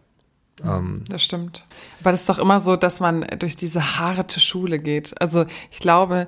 [0.66, 1.66] Ähm, Das stimmt.
[2.02, 5.20] Aber das ist doch immer so, dass man durch diese harte Schule geht.
[5.22, 6.28] Also ich glaube,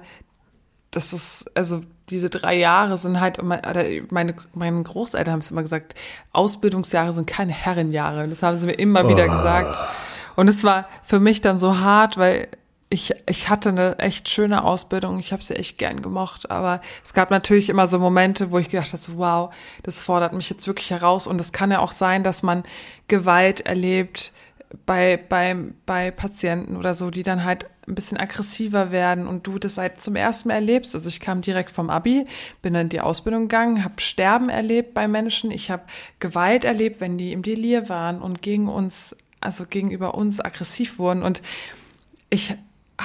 [0.92, 5.52] das ist, also diese drei Jahre sind halt immer, oder meine, meine Großeltern haben es
[5.52, 5.96] immer gesagt,
[6.34, 8.28] Ausbildungsjahre sind keine Herrenjahre.
[8.28, 9.78] Das haben sie mir immer wieder gesagt.
[10.36, 12.48] Und es war für mich dann so hart, weil
[12.92, 17.14] ich, ich hatte eine echt schöne Ausbildung, ich habe sie echt gern gemocht, aber es
[17.14, 20.68] gab natürlich immer so Momente, wo ich gedacht habe, so, wow, das fordert mich jetzt
[20.68, 21.26] wirklich heraus.
[21.26, 22.64] Und es kann ja auch sein, dass man
[23.08, 24.34] Gewalt erlebt
[24.86, 29.58] bei, bei, bei Patienten oder so, die dann halt ein bisschen aggressiver werden und du
[29.58, 30.94] das halt zum ersten Mal erlebst.
[30.94, 32.26] Also ich kam direkt vom Abi,
[32.62, 35.84] bin dann in die Ausbildung gegangen, habe Sterben erlebt bei Menschen, ich habe
[36.20, 41.24] Gewalt erlebt, wenn die im Delir waren und gegen uns, also gegenüber uns aggressiv wurden.
[41.24, 41.42] Und
[42.30, 42.58] ich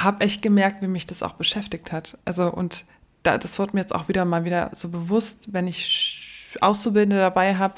[0.03, 2.19] habe echt gemerkt, wie mich das auch beschäftigt hat.
[2.25, 2.85] Also und
[3.23, 7.57] da, das wird mir jetzt auch wieder mal wieder so bewusst, wenn ich Auszubildende dabei
[7.57, 7.75] habe,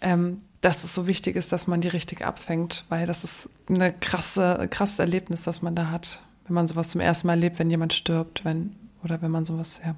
[0.00, 3.92] ähm, dass es so wichtig ist, dass man die richtig abfängt, weil das ist eine
[3.92, 7.70] krasse, krasses Erlebnis, das man da hat, wenn man sowas zum ersten Mal erlebt, wenn
[7.70, 9.94] jemand stirbt, wenn oder wenn man sowas ja,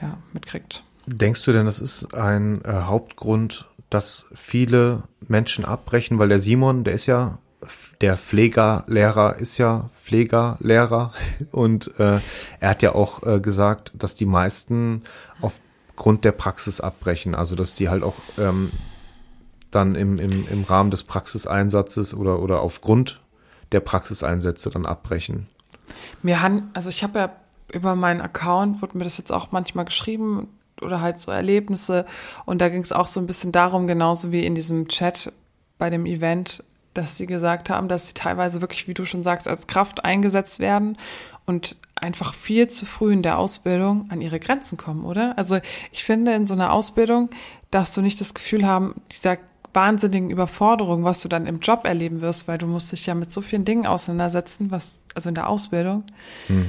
[0.00, 0.84] ja mitkriegt.
[1.06, 6.18] denkst du denn, das ist ein äh, Hauptgrund, dass viele Menschen abbrechen?
[6.18, 7.38] Weil der Simon, der ist ja,
[8.00, 11.12] der Pflegerlehrer ist ja Pflegerlehrer
[11.50, 12.20] und äh,
[12.60, 15.02] er hat ja auch äh, gesagt, dass die meisten
[15.40, 17.34] aufgrund der Praxis abbrechen.
[17.34, 18.72] Also dass die halt auch ähm,
[19.70, 23.20] dann im, im, im Rahmen des Praxiseinsatzes oder, oder aufgrund
[23.72, 25.48] der Praxiseinsätze dann abbrechen.
[26.22, 27.32] Mir han, also ich habe ja
[27.72, 30.48] über meinen Account, wurde mir das jetzt auch manchmal geschrieben
[30.80, 32.06] oder halt so Erlebnisse
[32.44, 35.32] und da ging es auch so ein bisschen darum, genauso wie in diesem Chat
[35.78, 36.62] bei dem Event,
[36.94, 40.60] dass sie gesagt haben, dass sie teilweise wirklich, wie du schon sagst, als Kraft eingesetzt
[40.60, 40.96] werden
[41.46, 45.36] und einfach viel zu früh in der Ausbildung an ihre Grenzen kommen, oder?
[45.36, 45.58] Also
[45.92, 47.30] ich finde, in so einer Ausbildung
[47.70, 49.38] darfst du nicht das Gefühl haben, dieser
[49.72, 53.32] wahnsinnigen Überforderung, was du dann im Job erleben wirst, weil du musst dich ja mit
[53.32, 56.04] so vielen Dingen auseinandersetzen, was, also in der Ausbildung.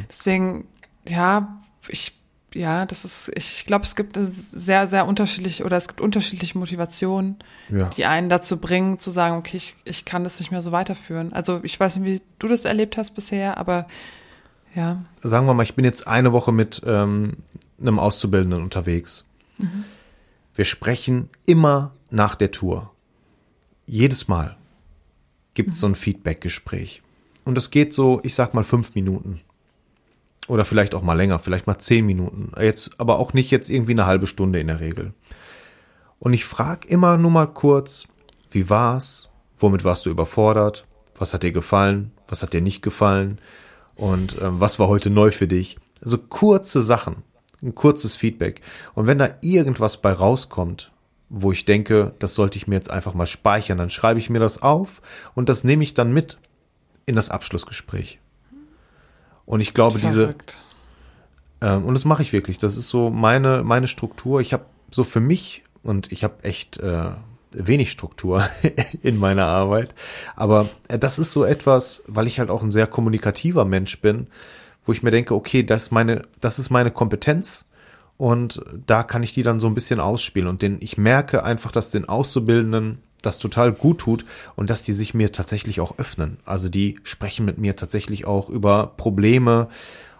[0.09, 0.67] Deswegen,
[1.07, 2.17] ja, ich,
[2.55, 7.37] ja, das ist, ich glaube, es gibt sehr, sehr unterschiedliche oder es gibt unterschiedliche Motivationen,
[7.69, 7.89] Ja.
[7.89, 11.33] die einen dazu bringen, zu sagen, okay, ich, ich kann das nicht mehr so weiterführen.
[11.33, 13.87] Also ich weiß nicht, wie du das erlebt hast bisher, aber
[14.73, 17.37] ja, sagen wir mal, ich bin jetzt eine Woche mit ähm,
[17.79, 19.25] einem Auszubildenden unterwegs.
[20.53, 22.91] Wir sprechen immer nach der Tour.
[23.85, 24.57] Jedes Mal
[25.53, 27.01] gibt es so ein Feedback-Gespräch.
[27.45, 29.41] Und es geht so, ich sag mal, fünf Minuten.
[30.47, 32.51] Oder vielleicht auch mal länger, vielleicht mal zehn Minuten.
[32.59, 35.13] Jetzt, aber auch nicht jetzt irgendwie eine halbe Stunde in der Regel.
[36.19, 38.07] Und ich frage immer nur mal kurz,
[38.51, 39.29] wie war's?
[39.57, 40.85] Womit warst du überfordert?
[41.17, 42.11] Was hat dir gefallen?
[42.27, 43.39] Was hat dir nicht gefallen?
[43.95, 45.77] Und ähm, was war heute neu für dich?
[46.01, 47.23] Also kurze Sachen,
[47.63, 48.61] ein kurzes Feedback.
[48.93, 50.91] Und wenn da irgendwas bei rauskommt,
[51.29, 54.39] wo ich denke, das sollte ich mir jetzt einfach mal speichern, dann schreibe ich mir
[54.39, 55.01] das auf
[55.33, 56.37] und das nehme ich dann mit
[57.05, 58.19] in das Abschlussgespräch.
[59.45, 60.59] Und ich glaube, diese, verrückt.
[61.61, 62.57] ähm, und das mache ich wirklich.
[62.59, 64.41] Das ist so meine, meine Struktur.
[64.41, 67.11] Ich habe so für mich, und ich habe echt äh,
[67.51, 68.47] wenig Struktur
[69.03, 69.93] in meiner Arbeit,
[70.35, 74.27] aber äh, das ist so etwas, weil ich halt auch ein sehr kommunikativer Mensch bin,
[74.85, 77.65] wo ich mir denke, okay, das ist meine, das ist meine Kompetenz
[78.17, 80.47] Und da kann ich die dann so ein bisschen ausspielen.
[80.47, 84.93] Und den, ich merke einfach, dass den Auszubildenden das total gut tut und dass die
[84.93, 86.37] sich mir tatsächlich auch öffnen.
[86.45, 89.69] Also die sprechen mit mir tatsächlich auch über Probleme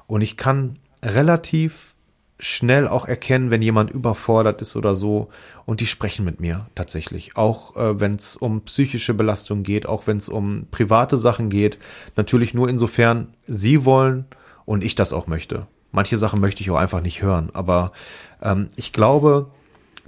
[0.08, 1.96] und ich kann relativ
[2.40, 5.30] schnell auch erkennen, wenn jemand überfordert ist oder so
[5.66, 7.38] und die sprechen mit mir tatsächlich.
[7.38, 11.78] Auch äh, wenn es um psychische Belastung geht, auch wenn es um private Sachen geht.
[12.16, 14.26] Natürlich nur insofern sie wollen
[14.66, 15.68] und ich das auch möchte.
[15.92, 17.94] Manche Sachen möchte ich auch einfach nicht hören, aber
[18.42, 19.52] ähm, ich glaube,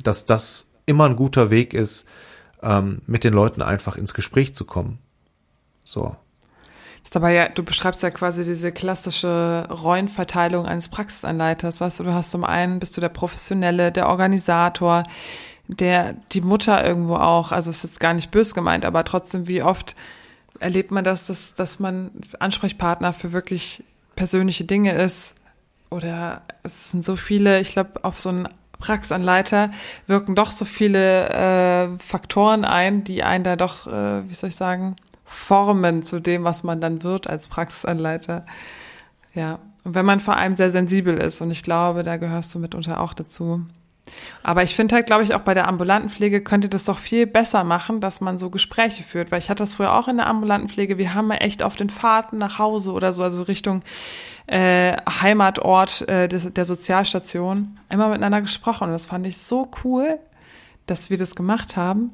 [0.03, 2.05] dass das immer ein guter Weg ist,
[2.61, 4.99] ähm, mit den Leuten einfach ins Gespräch zu kommen.
[5.83, 6.15] So.
[7.01, 11.81] ist aber ja, du beschreibst ja quasi diese klassische Rollenverteilung eines Praxisanleiters.
[11.81, 15.03] Weißt du, du hast zum einen bist du der Professionelle, der Organisator,
[15.67, 17.51] der, die Mutter irgendwo auch.
[17.51, 19.95] Also ist jetzt gar nicht bös gemeint, aber trotzdem, wie oft
[20.59, 23.83] erlebt man das, dass, dass man Ansprechpartner für wirklich
[24.15, 25.35] persönliche Dinge ist.
[25.89, 29.71] Oder es sind so viele, ich glaube, auf so einen Praxisanleiter
[30.05, 34.55] wirken doch so viele äh, Faktoren ein, die einen da doch, äh, wie soll ich
[34.55, 38.45] sagen, formen zu dem, was man dann wird als Praxisanleiter.
[39.33, 42.59] Ja, und wenn man vor allem sehr sensibel ist, und ich glaube, da gehörst du
[42.59, 43.61] mitunter auch dazu.
[44.43, 47.27] Aber ich finde halt, glaube ich, auch bei der ambulanten Pflege könnte das doch viel
[47.27, 50.27] besser machen, dass man so Gespräche führt, weil ich hatte das früher auch in der
[50.27, 50.97] ambulanten Pflege.
[50.97, 53.81] Wir haben ja echt auf den Fahrten nach Hause oder so, also Richtung
[54.47, 58.85] äh, Heimatort äh, des, der Sozialstation, immer miteinander gesprochen.
[58.85, 60.19] Und das fand ich so cool,
[60.85, 62.11] dass wir das gemacht haben.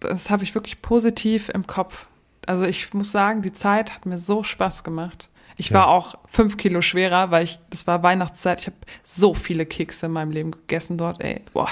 [0.00, 2.06] Das habe ich wirklich positiv im Kopf.
[2.46, 5.28] Also ich muss sagen, die Zeit hat mir so Spaß gemacht.
[5.56, 8.60] Ich war auch fünf Kilo schwerer, weil ich, das war Weihnachtszeit.
[8.60, 11.42] Ich habe so viele Kekse in meinem Leben gegessen dort, ey.
[11.52, 11.68] Boah.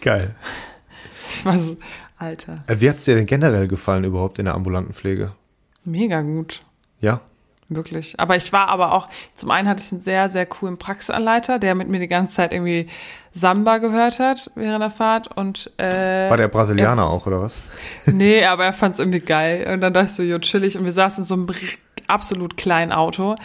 [0.00, 0.34] Geil.
[1.32, 1.76] Ich war so,
[2.18, 2.56] Alter.
[2.66, 5.32] Äh, Wie hat's dir denn generell gefallen überhaupt in der ambulanten Pflege?
[5.84, 6.62] Mega gut.
[6.98, 7.20] Ja.
[7.68, 8.18] Wirklich.
[8.18, 11.76] Aber ich war aber auch, zum einen hatte ich einen sehr, sehr coolen Praxisanleiter, der
[11.76, 12.88] mit mir die ganze Zeit irgendwie
[13.30, 17.60] Samba gehört hat während der Fahrt und äh, War der Brasilianer auch, oder was?
[18.06, 19.72] Nee, aber er fand es irgendwie geil.
[19.72, 20.76] Und dann dachte ich so, jo, chillig.
[20.76, 21.46] Und wir saßen in so einem
[22.10, 23.36] absolut kleinen Auto.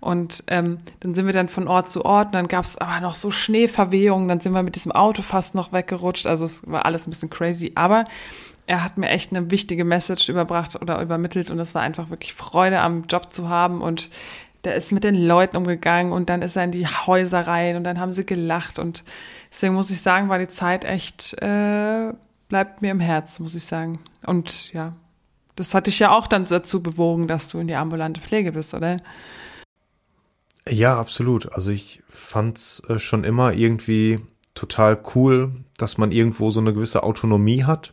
[0.00, 2.28] Und ähm, dann sind wir dann von Ort zu Ort.
[2.28, 4.28] Und dann gab es aber noch so Schneeverwehungen.
[4.28, 6.26] Dann sind wir mit diesem Auto fast noch weggerutscht.
[6.26, 7.72] Also es war alles ein bisschen crazy.
[7.74, 8.04] Aber
[8.66, 11.50] er hat mir echt eine wichtige Message überbracht oder übermittelt.
[11.50, 13.80] Und es war einfach wirklich Freude am Job zu haben.
[13.80, 14.10] Und
[14.64, 16.12] der ist mit den Leuten umgegangen.
[16.12, 17.76] Und dann ist er in die Häuser rein.
[17.76, 18.78] Und dann haben sie gelacht.
[18.78, 19.04] Und
[19.52, 21.34] deswegen muss ich sagen, war die Zeit echt...
[21.42, 22.12] Äh,
[22.52, 23.98] bleibt mir im Herz, muss ich sagen.
[24.26, 24.92] Und ja,
[25.56, 28.74] das hat dich ja auch dann dazu bewogen, dass du in die ambulante Pflege bist,
[28.74, 28.98] oder?
[30.68, 31.52] Ja, absolut.
[31.52, 34.20] Also ich fand's äh, schon immer irgendwie
[34.54, 37.92] total cool, dass man irgendwo so eine gewisse Autonomie hat.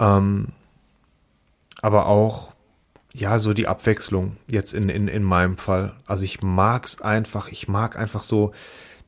[0.00, 0.48] Ähm,
[1.80, 2.52] aber auch,
[3.12, 5.94] ja, so die Abwechslung jetzt in, in, in meinem Fall.
[6.06, 8.52] Also ich mag's einfach, ich mag einfach so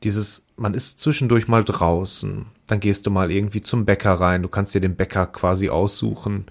[0.03, 4.49] dieses, man ist zwischendurch mal draußen, dann gehst du mal irgendwie zum Bäcker rein, du
[4.49, 6.45] kannst dir den Bäcker quasi aussuchen,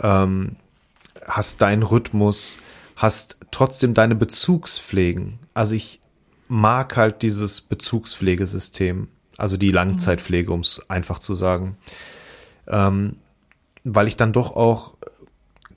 [0.00, 0.56] ähm,
[1.26, 2.58] hast deinen Rhythmus,
[2.96, 5.38] hast trotzdem deine Bezugspflegen.
[5.54, 6.00] Also ich
[6.48, 11.76] mag halt dieses Bezugspflegesystem, also die Langzeitpflege, um es einfach zu sagen.
[12.66, 13.16] Ähm,
[13.84, 14.94] weil ich dann doch auch,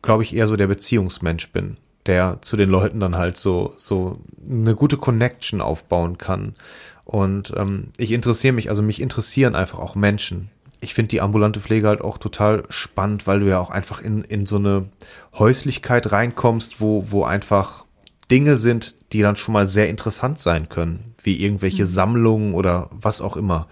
[0.02, 4.22] glaube ich, eher so der Beziehungsmensch bin, der zu den Leuten dann halt so, so
[4.50, 6.56] eine gute Connection aufbauen kann.
[7.04, 10.50] Und ähm, ich interessiere mich, also mich interessieren einfach auch Menschen.
[10.80, 14.24] Ich finde die ambulante Pflege halt auch total spannend, weil du ja auch einfach in,
[14.24, 14.90] in so eine
[15.38, 17.86] Häuslichkeit reinkommst, wo, wo einfach
[18.30, 23.22] Dinge sind, die dann schon mal sehr interessant sein können, wie irgendwelche Sammlungen oder was
[23.22, 23.68] auch immer.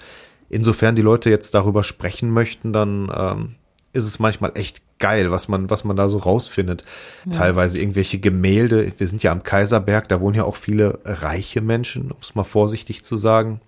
[0.49, 3.55] Insofern die Leute jetzt darüber sprechen möchten, dann ähm,
[3.93, 6.85] ist es manchmal echt geil, was man, was man da so rausfindet.
[7.31, 8.91] Teilweise irgendwelche Gemälde.
[8.97, 12.43] Wir sind ja am Kaiserberg, da wohnen ja auch viele reiche Menschen, um es mal
[12.43, 13.59] vorsichtig zu sagen.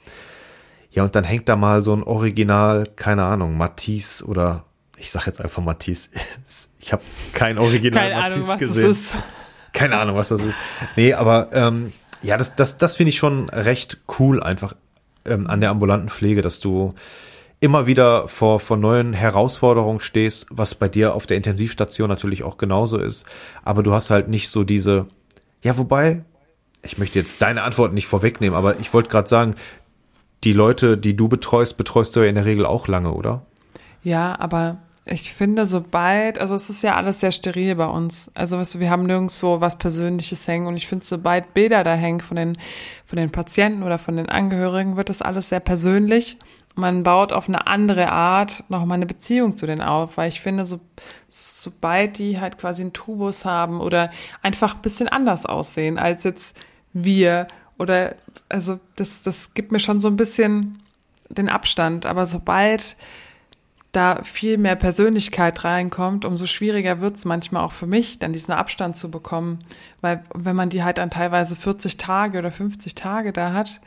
[0.98, 4.64] Ja, und dann hängt da mal so ein Original, keine Ahnung, Matisse oder
[4.98, 6.10] ich sag jetzt einfach Matisse.
[6.80, 8.88] Ich habe kein Original Keine Matisse Ahnung, was gesehen.
[8.88, 9.16] das ist.
[9.74, 10.58] Keine Ahnung, was das ist.
[10.96, 14.74] Nee, aber ähm, ja, das, das, das finde ich schon recht cool einfach
[15.26, 16.96] ähm, an der ambulanten Pflege, dass du
[17.60, 22.58] immer wieder vor, vor neuen Herausforderungen stehst, was bei dir auf der Intensivstation natürlich auch
[22.58, 23.28] genauso ist.
[23.64, 25.06] Aber du hast halt nicht so diese,
[25.62, 26.24] ja, wobei,
[26.82, 29.54] ich möchte jetzt deine Antwort nicht vorwegnehmen, aber ich wollte gerade sagen,
[30.43, 33.45] die Leute, die du betreust, betreust du ja in der Regel auch lange, oder?
[34.04, 34.78] Ja, aber
[35.10, 38.32] ich finde, sobald, also es ist ja alles sehr steril bei uns.
[38.36, 41.93] Also weißt du, wir haben nirgendwo was Persönliches hängen und ich finde, sobald Bilder da
[41.93, 42.58] hängen von den,
[43.06, 46.38] von den Patienten oder von den Angehörigen, wird das alles sehr persönlich.
[46.76, 50.63] Man baut auf eine andere Art nochmal eine Beziehung zu denen auf, weil ich finde,
[50.63, 50.80] so,
[51.28, 54.12] sobald die halt quasi einen Tubus haben oder
[54.43, 56.60] einfach ein bisschen anders aussehen als jetzt
[56.93, 57.47] wir
[57.78, 58.16] oder
[58.50, 60.82] also das, das gibt mir schon so ein bisschen
[61.30, 62.06] den Abstand.
[62.06, 62.98] Aber sobald
[63.92, 68.54] da viel mehr Persönlichkeit reinkommt, umso schwieriger wird es manchmal auch für mich, dann diesen
[68.54, 69.60] Abstand zu bekommen.
[70.02, 73.82] Weil wenn man die halt dann teilweise 40 Tage oder 50 Tage da hat,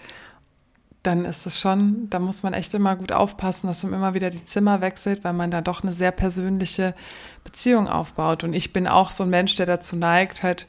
[1.03, 4.29] dann ist es schon, da muss man echt immer gut aufpassen, dass man immer wieder
[4.29, 6.95] die Zimmer wechselt, weil man da doch eine sehr persönliche
[7.43, 8.45] Beziehung aufbaut.
[8.45, 10.67] Und ich bin auch so ein Mensch, der dazu neigt, halt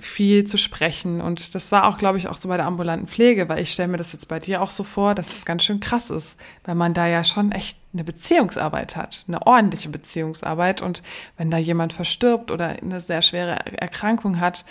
[0.00, 1.20] viel zu sprechen.
[1.20, 3.88] Und das war auch, glaube ich, auch so bei der ambulanten Pflege, weil ich stelle
[3.88, 6.74] mir das jetzt bei dir auch so vor, dass es ganz schön krass ist, weil
[6.74, 10.82] man da ja schon echt eine Beziehungsarbeit hat, eine ordentliche Beziehungsarbeit.
[10.82, 11.02] Und
[11.36, 14.64] wenn da jemand verstirbt oder eine sehr schwere Erkrankung hat,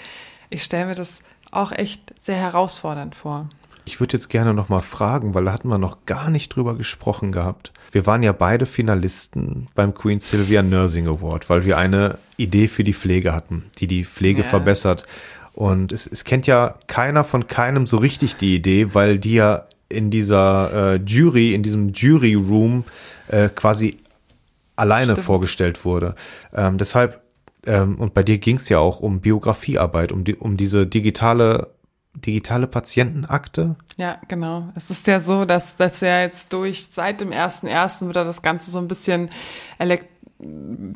[0.49, 3.49] ich stelle mir das auch echt sehr herausfordernd vor.
[3.89, 6.75] Ich würde jetzt gerne noch mal fragen, weil da hatten wir noch gar nicht drüber
[6.75, 7.73] gesprochen gehabt.
[7.89, 12.83] Wir waren ja beide Finalisten beim Queen Sylvia Nursing Award, weil wir eine Idee für
[12.83, 14.47] die Pflege hatten, die die Pflege ja.
[14.47, 15.07] verbessert.
[15.53, 19.65] Und es, es kennt ja keiner von keinem so richtig die Idee, weil die ja
[19.89, 22.83] in dieser äh, Jury, in diesem Jury Room
[23.27, 23.97] äh, quasi
[24.75, 25.25] alleine Stimmt.
[25.25, 26.13] vorgestellt wurde.
[26.53, 27.23] Ähm, deshalb
[27.65, 31.69] ähm, und bei dir ging es ja auch um Biografiearbeit, um die, um diese digitale
[32.25, 33.75] digitale Patientenakte?
[33.97, 34.69] Ja, genau.
[34.75, 38.41] Es ist ja so, dass das ja jetzt durch seit dem ersten ersten wird das
[38.41, 39.29] Ganze so ein bisschen
[39.77, 40.07] elekt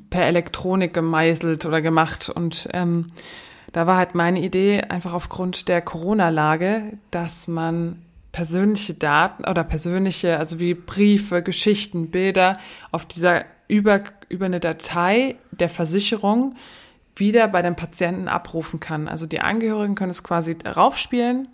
[0.09, 3.07] per Elektronik gemeißelt oder gemacht und ähm,
[3.73, 10.38] da war halt meine Idee einfach aufgrund der Corona-Lage, dass man persönliche Daten oder persönliche,
[10.38, 12.57] also wie Briefe, Geschichten, Bilder
[12.91, 16.55] auf dieser über, über eine Datei der Versicherung
[17.15, 19.08] wieder bei den Patienten abrufen kann.
[19.08, 21.47] Also die Angehörigen können es quasi raufspielen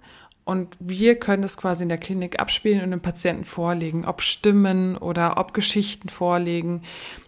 [0.49, 4.97] und wir können es quasi in der Klinik abspielen und dem Patienten vorlegen, ob Stimmen
[4.97, 6.81] oder ob Geschichten vorlegen.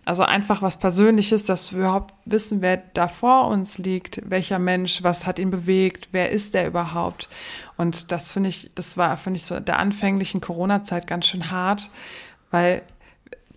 [0.05, 5.03] Also einfach was Persönliches, dass wir überhaupt wissen, wer da vor uns liegt, welcher Mensch,
[5.03, 7.29] was hat ihn bewegt, wer ist der überhaupt.
[7.77, 11.91] Und das finde ich, das war, finde ich, so der anfänglichen Corona-Zeit ganz schön hart,
[12.49, 12.81] weil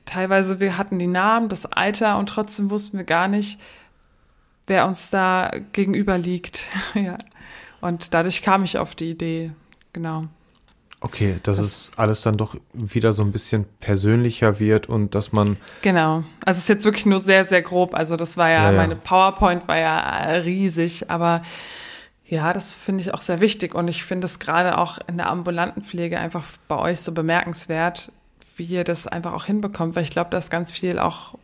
[0.05, 3.59] teilweise wir hatten die Namen, das Alter und trotzdem wussten wir gar nicht,
[4.67, 6.69] wer uns da gegenüber liegt.
[6.95, 7.19] ja.
[7.81, 9.53] Und dadurch kam ich auf die Idee,
[9.93, 10.27] genau.
[11.05, 15.33] Okay, dass das, es alles dann doch wieder so ein bisschen persönlicher wird und dass
[15.33, 15.59] man.
[15.83, 16.25] Genau.
[16.47, 17.95] Also es ist jetzt wirklich nur sehr, sehr grob.
[17.95, 18.77] Also das war ja, ja, ja.
[18.79, 21.43] meine PowerPoint war ja riesig, aber
[22.27, 23.75] ja, das finde ich auch sehr wichtig.
[23.75, 28.11] Und ich finde es gerade auch in der ambulanten Pflege einfach bei euch so bemerkenswert,
[28.57, 31.35] wie ihr das einfach auch hinbekommt, weil ich glaube, da ist ganz viel auch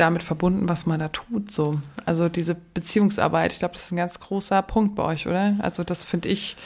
[0.00, 1.50] damit verbunden, was man da tut.
[1.50, 1.80] So.
[2.04, 5.56] Also diese Beziehungsarbeit, ich glaube, das ist ein ganz großer Punkt bei euch, oder?
[5.60, 6.56] Also das finde ich,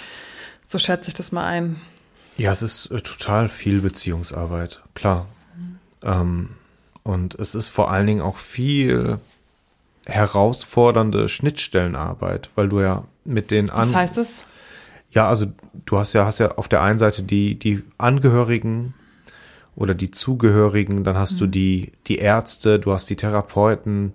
[0.66, 1.81] so schätze ich das mal ein.
[2.37, 5.27] Ja, es ist äh, total viel Beziehungsarbeit, klar.
[5.57, 5.79] Mhm.
[6.03, 6.49] Ähm,
[7.03, 9.18] und es ist vor allen Dingen auch viel
[10.07, 13.90] herausfordernde Schnittstellenarbeit, weil du ja mit den anderen.
[13.90, 14.47] Was heißt es?
[15.11, 15.47] Ja, also
[15.87, 18.94] du hast ja, hast ja auf der einen Seite die, die Angehörigen
[19.77, 21.39] oder die Zugehörigen, dann hast mhm.
[21.39, 24.13] du die, die Ärzte, du hast die Therapeuten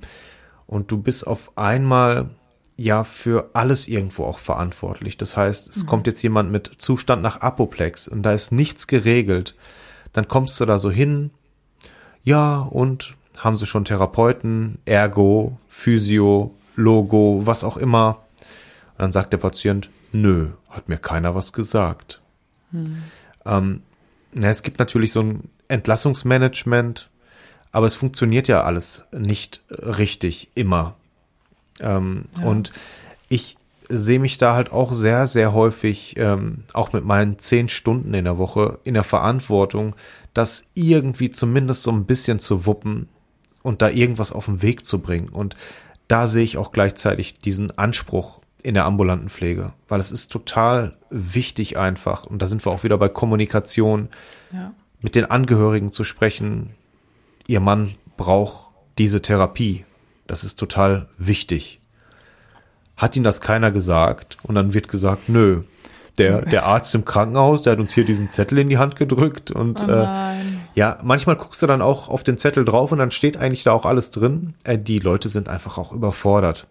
[0.67, 2.29] und du bist auf einmal
[2.77, 5.17] ja für alles irgendwo auch verantwortlich.
[5.17, 5.87] Das heißt, es mhm.
[5.87, 9.55] kommt jetzt jemand mit Zustand nach Apoplex und da ist nichts geregelt.
[10.13, 11.31] Dann kommst du da so hin,
[12.23, 18.23] ja, und haben sie schon Therapeuten, Ergo, Physio, Logo, was auch immer.
[18.91, 22.21] Und dann sagt der Patient, nö, hat mir keiner was gesagt.
[22.71, 23.03] Mhm.
[23.45, 23.81] Ähm,
[24.33, 27.09] na, es gibt natürlich so ein Entlassungsmanagement,
[27.71, 30.95] aber es funktioniert ja alles nicht richtig immer.
[31.79, 32.45] Ähm, ja.
[32.45, 32.71] Und
[33.29, 33.57] ich
[33.89, 38.25] sehe mich da halt auch sehr, sehr häufig, ähm, auch mit meinen zehn Stunden in
[38.25, 39.95] der Woche, in der Verantwortung,
[40.33, 43.09] das irgendwie zumindest so ein bisschen zu wuppen
[43.63, 45.29] und da irgendwas auf den Weg zu bringen.
[45.29, 45.55] Und
[46.07, 50.97] da sehe ich auch gleichzeitig diesen Anspruch in der ambulanten Pflege, weil es ist total
[51.09, 52.25] wichtig einfach.
[52.25, 54.09] Und da sind wir auch wieder bei Kommunikation,
[54.51, 54.73] ja.
[55.01, 56.71] mit den Angehörigen zu sprechen.
[57.47, 59.85] Ihr Mann braucht diese Therapie.
[60.27, 61.79] Das ist total wichtig.
[62.97, 64.37] Hat Ihnen das keiner gesagt?
[64.43, 65.63] Und dann wird gesagt, nö.
[66.17, 69.51] Der, der Arzt im Krankenhaus, der hat uns hier diesen Zettel in die Hand gedrückt
[69.51, 70.07] und oh äh,
[70.75, 73.71] ja, manchmal guckst du dann auch auf den Zettel drauf und dann steht eigentlich da
[73.71, 74.53] auch alles drin.
[74.65, 76.67] Äh, die Leute sind einfach auch überfordert.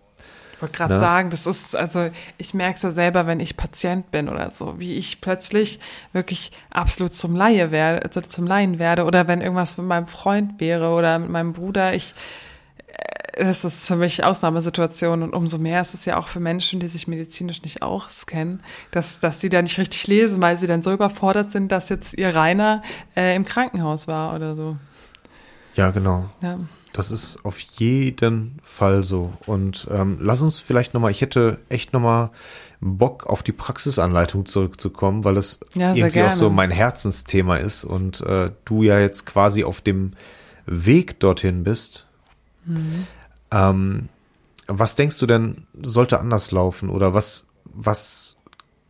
[0.58, 0.98] Ich wollte gerade ne?
[0.98, 4.80] sagen, das ist, also ich merke es ja selber, wenn ich Patient bin oder so,
[4.80, 5.78] wie ich plötzlich
[6.12, 10.58] wirklich absolut zum Laie werde, also zum Laien werde oder wenn irgendwas mit meinem Freund
[10.58, 12.12] wäre oder mit meinem Bruder, ich,
[13.34, 16.80] äh, das ist für mich Ausnahmesituation und umso mehr ist es ja auch für Menschen,
[16.80, 20.82] die sich medizinisch nicht auskennen, dass, dass sie da nicht richtig lesen, weil sie dann
[20.82, 22.82] so überfordert sind, dass jetzt ihr Rainer
[23.14, 24.76] äh, im Krankenhaus war oder so.
[25.76, 26.28] Ja, genau.
[26.42, 26.58] Ja.
[26.92, 29.32] Das ist auf jeden Fall so.
[29.46, 32.30] Und ähm, lass uns vielleicht nochmal, ich hätte echt nochmal
[32.80, 38.20] Bock auf die Praxisanleitung zurückzukommen, weil es Ja, irgendwie auch so mein Herzensthema ist und
[38.22, 40.12] äh, du ja jetzt quasi auf dem
[40.66, 42.06] Weg dorthin bist.
[42.64, 43.06] Mhm.
[43.50, 44.08] Ähm,
[44.66, 48.36] was denkst du denn, sollte anders laufen oder was, was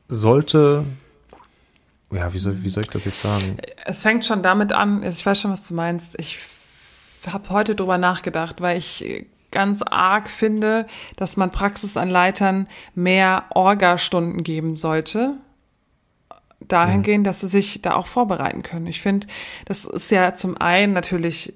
[0.08, 0.84] sollte,
[2.10, 3.58] ja, wie soll, wie soll ich das jetzt sagen?
[3.84, 6.18] Es fängt schon damit an, ich weiß schon, was du meinst.
[6.18, 6.38] Ich
[7.32, 14.76] habe heute drüber nachgedacht, weil ich ganz arg finde, dass man Praxisanleitern mehr Orga-Stunden geben
[14.76, 15.34] sollte.
[16.60, 18.86] Dahingehend, dass sie sich da auch vorbereiten können.
[18.86, 19.26] Ich finde,
[19.64, 21.54] das ist ja zum einen natürlich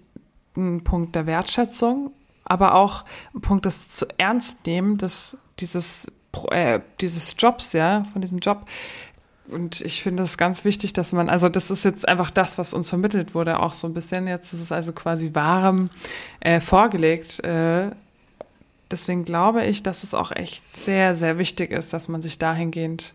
[0.56, 2.12] ein Punkt der Wertschätzung,
[2.44, 3.04] aber auch
[3.34, 6.10] ein Punkt des zu ernst nehmen, des, dieses,
[6.50, 8.64] äh, dieses Jobs, ja, von diesem Job.
[9.52, 12.74] Und ich finde es ganz wichtig, dass man, also das ist jetzt einfach das, was
[12.74, 14.26] uns vermittelt wurde, auch so ein bisschen.
[14.26, 15.90] Jetzt ist es also quasi warm
[16.40, 17.42] äh, vorgelegt.
[17.44, 17.90] Äh,
[18.90, 23.14] deswegen glaube ich, dass es auch echt sehr, sehr wichtig ist, dass man sich dahingehend,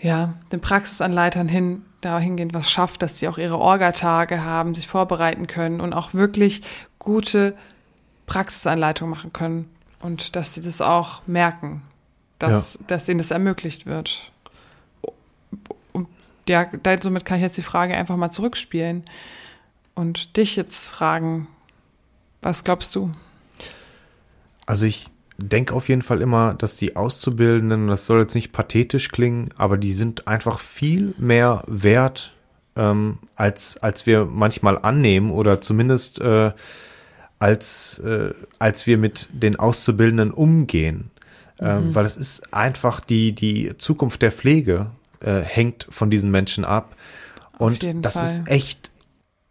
[0.00, 5.46] ja, den Praxisanleitern hin, dahingehend was schafft, dass sie auch ihre Orgatage haben, sich vorbereiten
[5.46, 6.62] können und auch wirklich
[6.98, 7.54] gute
[8.26, 9.68] Praxisanleitung machen können.
[10.00, 11.82] Und dass sie das auch merken,
[12.40, 14.31] dass, dass ihnen das ermöglicht wird.
[16.48, 16.66] Ja,
[17.00, 19.04] somit kann ich jetzt die Frage einfach mal zurückspielen
[19.94, 21.46] und dich jetzt fragen,
[22.40, 23.12] was glaubst du?
[24.66, 25.06] Also ich
[25.38, 29.76] denke auf jeden Fall immer, dass die Auszubildenden, das soll jetzt nicht pathetisch klingen, aber
[29.76, 32.34] die sind einfach viel mehr wert,
[32.76, 36.52] ähm, als, als wir manchmal annehmen oder zumindest äh,
[37.38, 41.10] als, äh, als wir mit den Auszubildenden umgehen.
[41.58, 44.90] Ähm, weil es ist einfach die, die Zukunft der Pflege
[45.22, 46.96] äh, hängt von diesen Menschen ab.
[47.58, 48.24] Und das Fall.
[48.24, 48.90] ist echt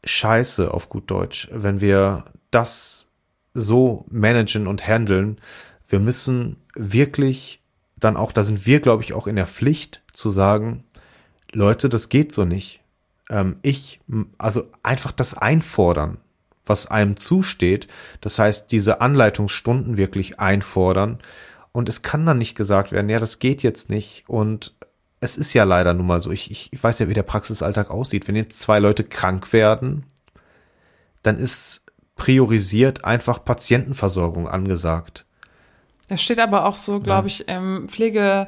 [0.03, 3.07] scheiße auf gut Deutsch, wenn wir das
[3.53, 5.39] so managen und handeln.
[5.87, 7.61] Wir müssen wirklich
[7.99, 10.83] dann auch, da sind wir, glaube ich, auch in der Pflicht zu sagen,
[11.51, 12.81] Leute, das geht so nicht.
[13.29, 13.99] Ähm, ich,
[14.37, 16.17] also einfach das einfordern,
[16.65, 17.87] was einem zusteht.
[18.21, 21.19] Das heißt, diese Anleitungsstunden wirklich einfordern.
[21.71, 24.23] Und es kann dann nicht gesagt werden, ja, das geht jetzt nicht.
[24.27, 24.73] Und
[25.21, 26.31] es ist ja leider nun mal so.
[26.31, 28.27] Ich, ich, ich weiß ja, wie der Praxisalltag aussieht.
[28.27, 30.05] Wenn jetzt zwei Leute krank werden,
[31.23, 35.25] dann ist priorisiert einfach Patientenversorgung angesagt.
[36.07, 38.47] Da steht aber auch so, glaube ich, im Pflege,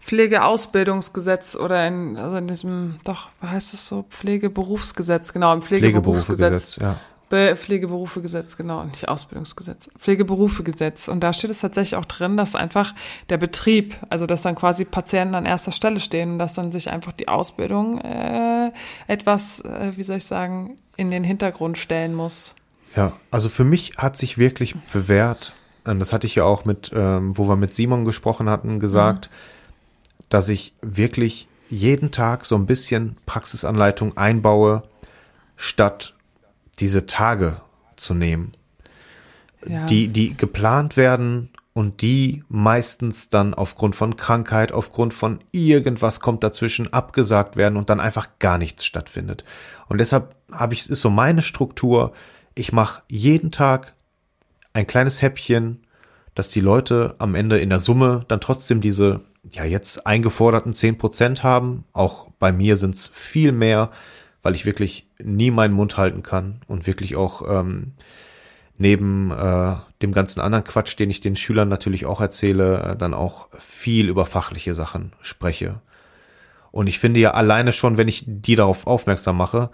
[0.00, 4.04] Pflegeausbildungsgesetz oder in, also in diesem, doch, was heißt das so?
[4.10, 6.76] Pflegeberufsgesetz, genau, im Pflegeberufsgesetz.
[6.76, 7.00] ja.
[7.30, 9.88] Be Pflegeberufegesetz, genau, nicht Ausbildungsgesetz.
[9.96, 11.06] Pflegeberufegesetz.
[11.06, 12.92] Und da steht es tatsächlich auch drin, dass einfach
[13.28, 16.90] der Betrieb, also dass dann quasi Patienten an erster Stelle stehen und dass dann sich
[16.90, 18.72] einfach die Ausbildung äh,
[19.06, 22.56] etwas, äh, wie soll ich sagen, in den Hintergrund stellen muss.
[22.96, 25.52] Ja, also für mich hat sich wirklich bewährt,
[25.84, 29.30] und das hatte ich ja auch mit, ähm, wo wir mit Simon gesprochen hatten, gesagt,
[30.30, 34.82] dass ich wirklich jeden Tag so ein bisschen Praxisanleitung einbaue,
[35.56, 36.14] statt
[36.80, 37.60] diese Tage
[37.96, 38.52] zu nehmen,
[39.66, 39.86] Ja.
[39.86, 46.42] die, die geplant werden und die meistens dann aufgrund von Krankheit, aufgrund von irgendwas kommt
[46.42, 49.44] dazwischen abgesagt werden und dann einfach gar nichts stattfindet.
[49.88, 52.12] Und deshalb habe ich, es ist so meine Struktur,
[52.54, 53.94] ich mache jeden Tag
[54.72, 55.80] ein kleines Häppchen,
[56.34, 59.20] dass die Leute am Ende in der Summe dann trotzdem diese,
[59.50, 61.84] ja, jetzt eingeforderten 10 Prozent haben.
[61.92, 63.90] Auch bei mir sind es viel mehr,
[64.42, 67.92] weil ich wirklich nie meinen Mund halten kann und wirklich auch ähm,
[68.78, 73.12] neben äh, dem ganzen anderen Quatsch, den ich den Schülern natürlich auch erzähle, äh, dann
[73.12, 75.80] auch viel über fachliche Sachen spreche.
[76.72, 79.70] Und ich finde ja alleine schon, wenn ich die darauf aufmerksam mache,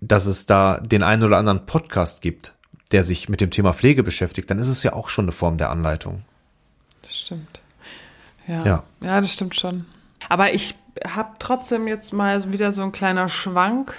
[0.00, 2.54] dass es da den einen oder anderen Podcast gibt,
[2.92, 5.56] der sich mit dem Thema Pflege beschäftigt, dann ist es ja auch schon eine Form
[5.56, 6.22] der Anleitung.
[7.02, 7.60] Das stimmt.
[8.46, 8.64] Ja.
[8.64, 8.84] Ja.
[9.00, 9.20] ja.
[9.20, 9.86] das stimmt schon.
[10.28, 10.74] Aber ich
[11.06, 13.96] habe trotzdem jetzt mal wieder so ein kleiner Schwank.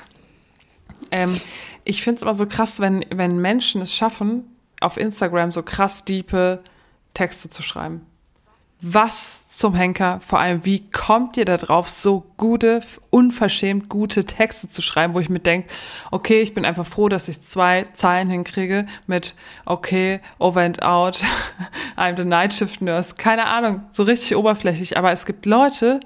[1.11, 1.39] Ähm,
[1.83, 4.43] ich finde es immer so krass, wenn, wenn Menschen es schaffen,
[4.81, 6.63] auf Instagram so krass diepe
[7.13, 8.05] Texte zu schreiben.
[8.81, 12.79] Was zum Henker, vor allem, wie kommt ihr da drauf, so gute,
[13.09, 15.67] unverschämt gute Texte zu schreiben, wo ich mir denke,
[16.11, 19.35] okay, ich bin einfach froh, dass ich zwei Zeilen hinkriege mit,
[19.65, 21.19] okay, over and out,
[21.97, 25.99] I'm the night shift nurse, keine Ahnung, so richtig oberflächlich, aber es gibt Leute,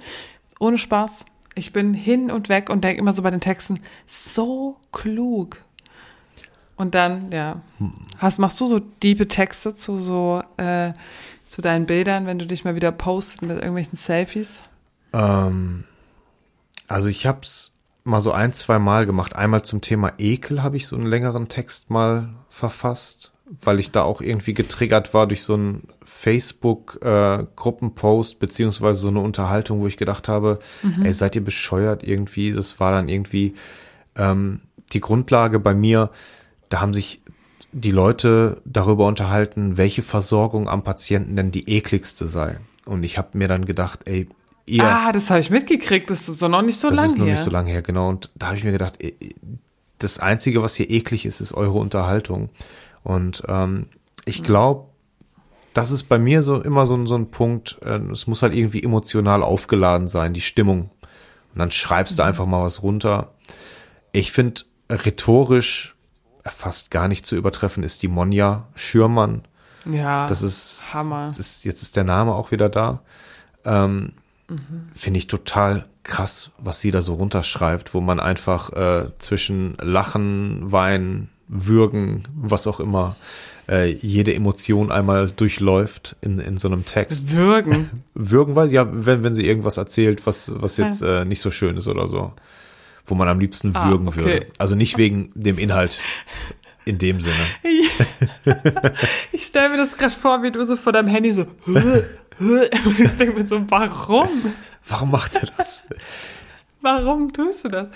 [0.64, 4.78] ohne Spaß, ich bin hin und weg und denke immer so bei den Texten, so
[4.92, 5.64] klug.
[6.76, 7.62] Und dann, ja,
[8.18, 10.94] hast, machst du so diebe Texte zu so, äh,
[11.46, 14.64] zu deinen Bildern, wenn du dich mal wieder postest mit irgendwelchen Selfies?
[15.14, 15.84] Ähm,
[16.88, 19.36] also ich hab's mal so ein, zwei Mal gemacht.
[19.36, 24.04] Einmal zum Thema Ekel habe ich so einen längeren Text mal verfasst, weil ich da
[24.04, 29.98] auch irgendwie getriggert war durch so einen Facebook-Gruppenpost, äh, beziehungsweise so eine Unterhaltung, wo ich
[29.98, 31.04] gedacht habe, mhm.
[31.06, 32.54] ey, seid ihr bescheuert irgendwie?
[32.54, 33.56] Das war dann irgendwie
[34.16, 34.62] ähm,
[34.94, 36.10] die Grundlage bei mir.
[36.70, 37.22] Da haben sich
[37.74, 42.60] die Leute darüber unterhalten, welche Versorgung am Patienten denn die ekligste sei.
[42.86, 44.30] Und ich habe mir dann gedacht, ey,
[44.66, 44.84] ihr.
[44.84, 47.04] Ah, das habe ich mitgekriegt, das ist so noch nicht so lange her.
[47.04, 48.10] Das ist noch nicht so lange her, genau.
[48.10, 48.98] Und da habe ich mir gedacht,
[50.00, 52.50] das Einzige, was hier eklig ist, ist eure Unterhaltung.
[53.04, 53.88] Und ähm,
[54.26, 54.46] ich mhm.
[54.46, 54.90] glaube,
[55.74, 58.84] das ist bei mir so immer so, so ein Punkt, äh, es muss halt irgendwie
[58.84, 60.92] emotional aufgeladen sein, die Stimmung.
[61.54, 62.30] Und dann schreibst du mhm.
[62.30, 63.34] einfach mal was runter.
[64.12, 65.96] Ich finde, rhetorisch
[66.44, 69.44] fast gar nicht zu übertreffen ist die Monja Schürmann.
[69.86, 71.28] Ja, das ist Hammer.
[71.30, 73.02] Das ist, jetzt ist der Name auch wieder da.
[73.66, 74.14] Ähm,
[74.50, 74.90] mhm.
[74.94, 80.72] Finde ich total krass, was sie da so runterschreibt, wo man einfach äh, zwischen Lachen,
[80.72, 83.16] Weinen, Würgen, was auch immer,
[83.70, 87.32] äh, jede Emotion einmal durchläuft in, in so einem Text.
[87.32, 87.90] Würgen.
[88.14, 91.78] Würgen, weil ja, wenn, wenn sie irgendwas erzählt, was, was jetzt äh, nicht so schön
[91.78, 92.34] ist oder so.
[93.06, 94.20] Wo man am liebsten ah, würgen okay.
[94.20, 94.48] würde.
[94.58, 96.00] Also nicht wegen dem Inhalt
[96.86, 97.36] in dem Sinne.
[99.32, 103.12] ich stelle mir das gerade vor, wie du so vor deinem Handy so und ich
[103.18, 104.30] denke mir so, warum?
[104.88, 105.84] Warum macht er das?
[106.82, 107.88] warum tust du das?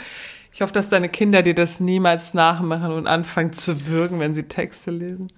[0.58, 4.41] Ich hoffe, dass deine Kinder dir das niemals nachmachen und anfangen zu würgen, wenn sie
[4.41, 5.32] Texte lesen.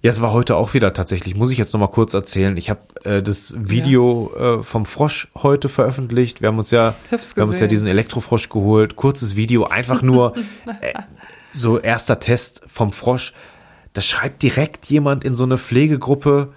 [0.00, 2.56] Ja, es war heute auch wieder tatsächlich, muss ich jetzt nochmal kurz erzählen.
[2.56, 4.60] Ich habe äh, das Video ja.
[4.60, 6.40] äh, vom Frosch heute veröffentlicht.
[6.40, 8.94] Wir haben uns ja, wir haben uns ja diesen Elektrofrosch geholt.
[8.94, 10.36] Kurzes Video, einfach nur
[10.80, 10.92] äh,
[11.52, 13.32] so erster Test vom Frosch.
[13.92, 16.52] Da schreibt direkt jemand in so eine Pflegegruppe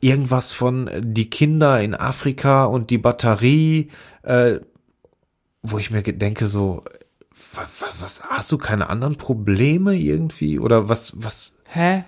[0.00, 3.88] irgendwas von äh, die Kinder in Afrika und die Batterie,
[4.22, 4.60] äh,
[5.62, 6.84] wo ich mir denke so,
[7.54, 11.52] was, was, hast du keine anderen Probleme irgendwie oder was was?
[11.68, 12.04] Hä?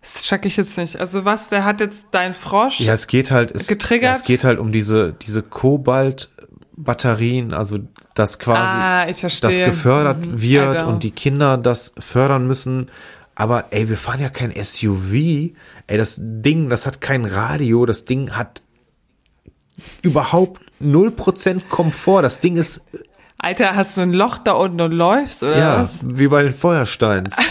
[0.00, 1.00] Das check ich jetzt nicht.
[1.00, 4.10] Also was, der hat jetzt dein Frosch Ja, es geht halt, es, getriggert?
[4.10, 7.78] Ja, es geht halt um diese, diese Kobalt-Batterien, also
[8.14, 10.40] das quasi, ah, das gefördert mhm.
[10.40, 12.90] wird und die Kinder das fördern müssen.
[13.34, 15.12] Aber ey, wir fahren ja kein SUV.
[15.12, 18.62] Ey, das Ding, das hat kein Radio, das Ding hat
[20.02, 22.22] überhaupt 0% Komfort.
[22.22, 22.82] Das Ding ist.
[23.38, 26.00] Alter, hast du ein Loch da unten und läufst, oder ja, was?
[26.04, 27.36] Wie bei den Feuersteins.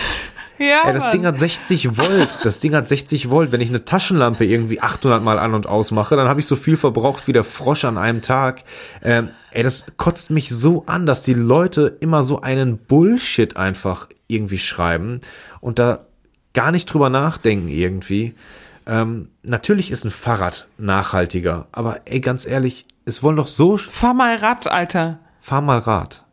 [0.59, 1.11] Ja, Ey, das Mann.
[1.11, 2.39] Ding hat 60 Volt.
[2.43, 3.51] Das Ding hat 60 Volt.
[3.51, 6.77] Wenn ich eine Taschenlampe irgendwie 800 Mal an und ausmache, dann habe ich so viel
[6.77, 8.63] verbraucht wie der Frosch an einem Tag.
[9.03, 14.07] Ähm, ey, das kotzt mich so an, dass die Leute immer so einen Bullshit einfach
[14.27, 15.19] irgendwie schreiben
[15.61, 16.05] und da
[16.53, 18.33] gar nicht drüber nachdenken irgendwie.
[18.87, 23.77] Ähm, natürlich ist ein Fahrrad nachhaltiger, aber ey, ganz ehrlich, es wollen doch so.
[23.77, 25.19] Fahr mal Rad, Alter.
[25.39, 26.23] Fahr mal Rad.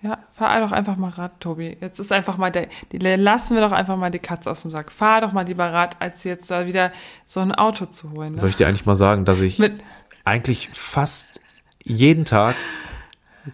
[0.00, 1.76] Ja, fahr doch einfach mal Rad, Tobi.
[1.80, 4.70] Jetzt ist einfach mal der, die, lassen wir doch einfach mal die Katze aus dem
[4.70, 4.90] Sack.
[4.90, 6.90] Fahr doch mal lieber Rad, als jetzt da wieder
[7.26, 8.32] so ein Auto zu holen.
[8.32, 8.38] Ne?
[8.38, 9.82] Soll ich dir eigentlich mal sagen, dass ich Mit
[10.24, 11.40] eigentlich fast
[11.84, 12.56] jeden Tag,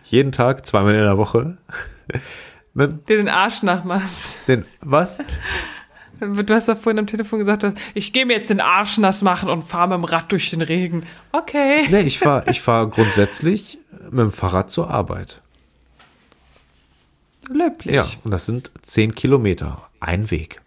[0.04, 1.58] jeden Tag, zweimal in der Woche,
[2.74, 4.46] mit, dir den Arsch nachmachst.
[4.48, 5.18] Den, was?
[6.20, 7.64] Du hast doch vorhin am Telefon gesagt,
[7.94, 10.62] ich gehe mir jetzt den Arsch nass machen und fahre mit dem Rad durch den
[10.62, 11.04] Regen.
[11.32, 11.86] Okay.
[11.90, 13.78] Nee, ich fahre ich fahr grundsätzlich
[14.10, 15.40] mit dem Fahrrad zur Arbeit.
[17.48, 17.94] Löblich.
[17.94, 19.88] Ja, und das sind zehn Kilometer.
[20.00, 20.60] Ein Weg.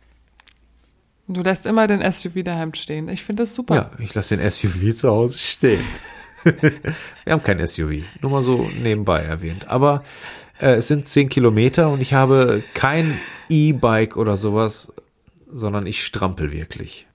[1.28, 3.08] Du lässt immer den SUV daheim stehen.
[3.08, 3.76] Ich finde das super.
[3.76, 5.84] Ja, ich lasse den SUV zu Hause stehen.
[6.44, 8.04] Wir haben kein SUV.
[8.22, 9.70] Nur mal so nebenbei erwähnt.
[9.70, 10.04] Aber
[10.60, 14.92] äh, es sind zehn Kilometer und ich habe kein E-Bike oder sowas,
[15.52, 17.08] sondern ich strampel wirklich.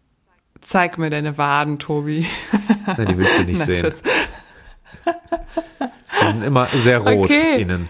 [0.61, 2.27] Zeig mir deine Waden, Tobi.
[2.87, 3.77] Nein, die willst du nicht Nein, sehen.
[3.77, 4.03] Schatz.
[5.07, 7.61] Die sind immer sehr rot okay.
[7.61, 7.89] innen.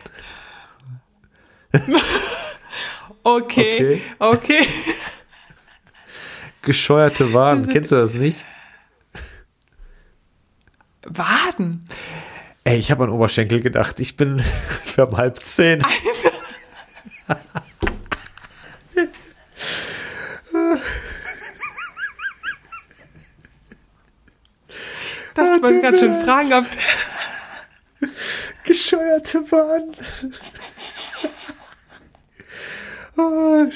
[3.23, 4.61] okay, okay.
[4.61, 4.67] okay.
[6.63, 8.45] Gescheuerte Waden, kennst du das nicht?
[11.05, 11.87] Waden?
[12.65, 14.01] Ey, ich habe an Oberschenkel gedacht.
[14.01, 14.39] Ich bin
[14.85, 15.81] für um halb zehn.
[25.37, 26.65] Das ich wollte ganz schön fragen, ob.
[28.65, 29.95] Gescheuerte Waden.
[33.17, 33.67] Oh,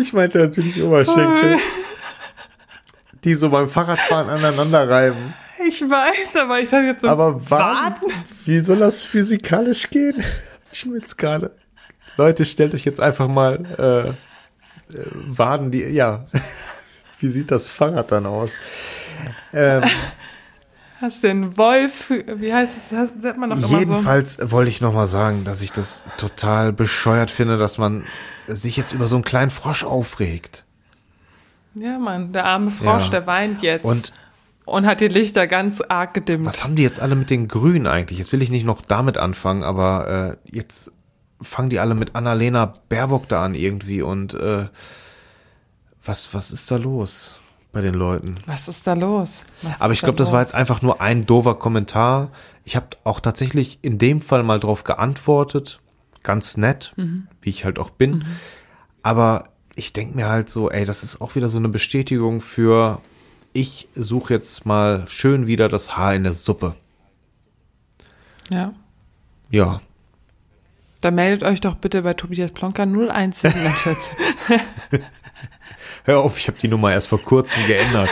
[0.00, 1.58] ich meinte natürlich Oberschenkel.
[3.24, 5.34] Die so beim Fahrradfahren aneinander reiben.
[5.66, 7.08] Ich weiß, aber ich dachte jetzt so.
[7.08, 8.06] Aber warten.
[8.44, 10.22] Wie soll das physikalisch gehen?
[10.70, 11.56] Ich jetzt gerade.
[12.16, 14.14] Leute, stellt euch jetzt einfach mal äh, äh,
[15.12, 15.82] Waden, die.
[15.82, 16.24] Ja.
[17.18, 18.58] Wie sieht das Fahrrad dann aus?
[19.52, 19.82] Ähm,
[21.00, 22.88] Hast den Wolf, wie heißt es,
[23.20, 27.58] sagt man noch immer Jedenfalls wollte ich nochmal sagen, dass ich das total bescheuert finde,
[27.58, 28.04] dass man
[28.46, 30.64] sich jetzt über so einen kleinen Frosch aufregt.
[31.74, 31.82] so.
[31.82, 33.10] Ja, Mann, der arme Frosch, Ja.
[33.10, 33.84] der weint jetzt.
[33.84, 34.12] Und-
[34.64, 36.46] und hat die Lichter ganz arg gedimmt.
[36.46, 38.18] Was haben die jetzt alle mit den Grünen eigentlich?
[38.18, 40.90] Jetzt will ich nicht noch damit anfangen, aber äh, jetzt
[41.40, 44.66] fangen die alle mit Annalena Baerbock da an irgendwie und äh,
[46.04, 47.36] was, was ist da los
[47.76, 48.36] bei den Leuten?
[48.46, 49.44] Was ist da los?
[49.60, 52.30] Was Aber ich glaube, das war jetzt einfach nur ein doofer Kommentar.
[52.64, 55.78] Ich habe auch tatsächlich in dem Fall mal drauf geantwortet.
[56.22, 57.28] Ganz nett, Mhm.
[57.42, 58.24] wie ich halt auch bin.
[59.02, 63.02] Aber ich denke mir halt so, ey, das ist auch wieder so eine Bestätigung für,
[63.52, 66.76] ich suche jetzt mal schön wieder das Haar in der Suppe.
[68.48, 68.72] Ja.
[69.50, 69.82] Ja,
[71.02, 74.16] Dann meldet euch doch bitte bei Tobias Plonka 0177, Schatz.
[76.06, 78.08] Hör auf, ich habe die Nummer erst vor kurzem geändert.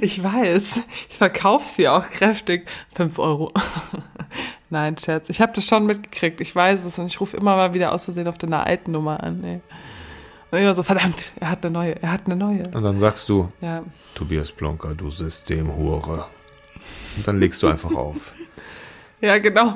[0.00, 0.82] Ich weiß.
[1.08, 2.68] Ich verkaufe sie auch kräftig.
[2.94, 3.52] 5 Euro.
[4.70, 5.28] Nein, Scherz.
[5.30, 6.40] Ich habe das schon mitgekriegt.
[6.40, 9.22] Ich weiß es und ich rufe immer mal wieder aus Versehen auf deiner alten Nummer
[9.22, 9.42] an.
[9.42, 9.60] Ey.
[10.50, 12.62] Und immer so, verdammt, er hat eine neue, er hat eine neue.
[12.68, 13.82] Und dann sagst du, Ja.
[14.14, 16.26] Tobias Plonker, du Systemhure.
[17.16, 18.34] Und dann legst du einfach auf.
[19.20, 19.74] Ja, genau.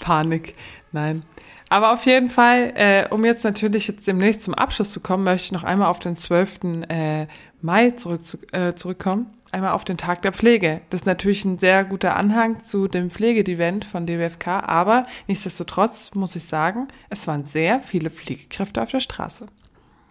[0.00, 0.54] Panik.
[0.92, 1.22] Nein.
[1.68, 5.46] Aber auf jeden Fall, äh, um jetzt natürlich jetzt demnächst zum Abschluss zu kommen, möchte
[5.46, 6.84] ich noch einmal auf den 12.
[6.88, 7.26] Äh,
[7.60, 9.26] Mai zurück, zu, äh, zurückkommen.
[9.50, 10.82] Einmal auf den Tag der Pflege.
[10.90, 16.36] Das ist natürlich ein sehr guter Anhang zu dem Pflegedevent von DWFK, aber nichtsdestotrotz muss
[16.36, 19.46] ich sagen, es waren sehr viele Pflegekräfte auf der Straße.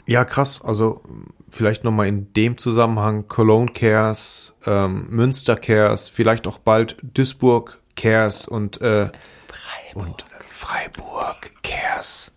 [0.08, 0.62] Ja, krass.
[0.64, 1.03] Also
[1.51, 8.47] vielleicht nochmal in dem Zusammenhang Cologne Cares, ähm, Münster Cares, vielleicht auch bald Duisburg Cares
[8.47, 9.10] und, äh,
[9.93, 12.32] und äh, Freiburg Cares.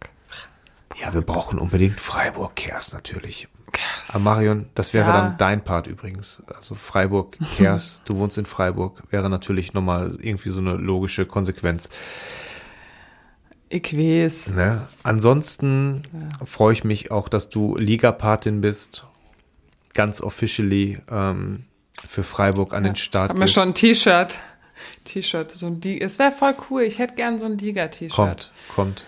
[1.01, 3.49] Ja, wir brauchen unbedingt Freiburg Cares natürlich.
[4.09, 5.13] Aber Marion, das wäre Ja.
[5.23, 6.43] dann dein Part übrigens.
[6.55, 11.89] Also Freiburg Cares, du wohnst in Freiburg, wäre natürlich nochmal irgendwie so eine logische Konsequenz.
[13.71, 14.49] Ich weiß.
[14.49, 14.87] Ne?
[15.03, 16.03] Ansonsten
[16.45, 19.07] freue ich mich auch, dass du Ligapatin bist.
[19.95, 21.65] Ganz officially ähm,
[22.07, 23.55] für Freiburg an den Start Hab mir gehst.
[23.55, 24.41] schon ein T-Shirt.
[25.05, 25.81] T-Shirt, so ein.
[26.01, 26.83] Es wäre voll cool.
[26.83, 28.15] Ich hätte gern so ein Liga-T-Shirt.
[28.15, 29.05] Kommt, kommt.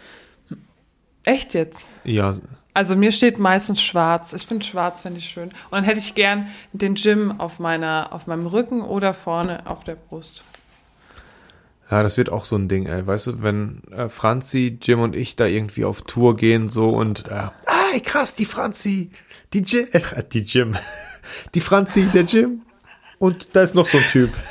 [1.24, 1.88] Echt jetzt?
[2.05, 2.34] Ja,
[2.74, 4.32] Also mir steht meistens schwarz.
[4.32, 5.49] Ich finde schwarz finde ich schön.
[5.49, 9.84] Und dann hätte ich gern den Jim auf meiner, auf meinem Rücken oder vorne auf
[9.84, 10.43] der Brust.
[11.90, 13.07] ja, das wird auch so ein Ding, ey.
[13.07, 17.28] Weißt du, wenn äh, Franzi, Jim und ich da irgendwie auf Tour gehen so und
[17.28, 17.53] äh, ah,
[18.03, 19.11] krass, die Franzi,
[19.53, 20.01] die Jim, äh,
[20.32, 20.74] die Jim,
[21.55, 22.62] die Franzi, der Jim
[23.18, 24.32] und da ist noch so ein Typ.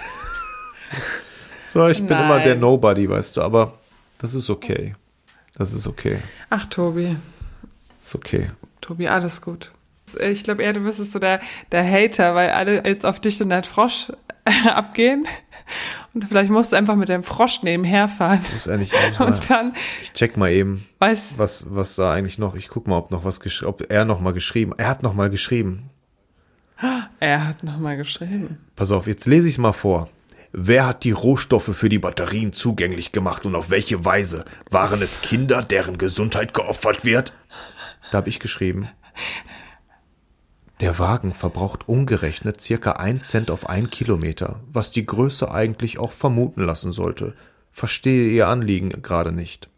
[1.74, 2.44] So, ich bin immer Nein.
[2.44, 3.74] der Nobody, weißt du, aber
[4.18, 4.96] das ist okay.
[5.56, 6.18] Das ist okay.
[6.50, 7.16] Ach, Tobi.
[8.04, 8.48] Ist okay.
[8.82, 9.72] Tobi, alles gut.
[10.20, 11.40] Ich glaube eher, du bist so der,
[11.72, 14.12] der Hater, weil alle jetzt auf dich und deinen Frosch
[14.66, 15.26] abgehen.
[16.14, 18.40] Und vielleicht musst du einfach mit deinem Frosch nebenher fahren.
[18.44, 22.38] Das ist eigentlich mal, Und dann, ich check mal eben, weiß, was, was da eigentlich
[22.38, 25.04] noch, ich guck mal, ob noch was gesch- ob er noch mal geschrieben, er hat
[25.04, 25.90] noch mal geschrieben.
[27.20, 28.58] er hat nochmal geschrieben.
[28.76, 30.10] Pass auf, jetzt lese ich mal vor.
[30.54, 34.44] Wer hat die Rohstoffe für die Batterien zugänglich gemacht und auf welche Weise?
[34.70, 37.34] Waren es Kinder, deren Gesundheit geopfert wird?
[38.12, 38.90] Da habe ich geschrieben.
[40.82, 46.12] Der Wagen verbraucht umgerechnet circa ein Cent auf ein Kilometer, was die Größe eigentlich auch
[46.12, 47.34] vermuten lassen sollte.
[47.72, 49.70] Verstehe Ihr Anliegen gerade nicht.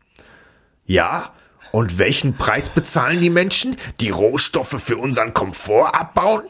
[0.85, 1.33] Ja?
[1.71, 6.43] Und welchen Preis bezahlen die Menschen, die Rohstoffe für unseren Komfort abbauen?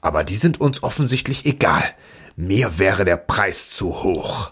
[0.00, 1.84] Aber die sind uns offensichtlich egal.
[2.36, 4.50] Mir wäre der Preis zu hoch.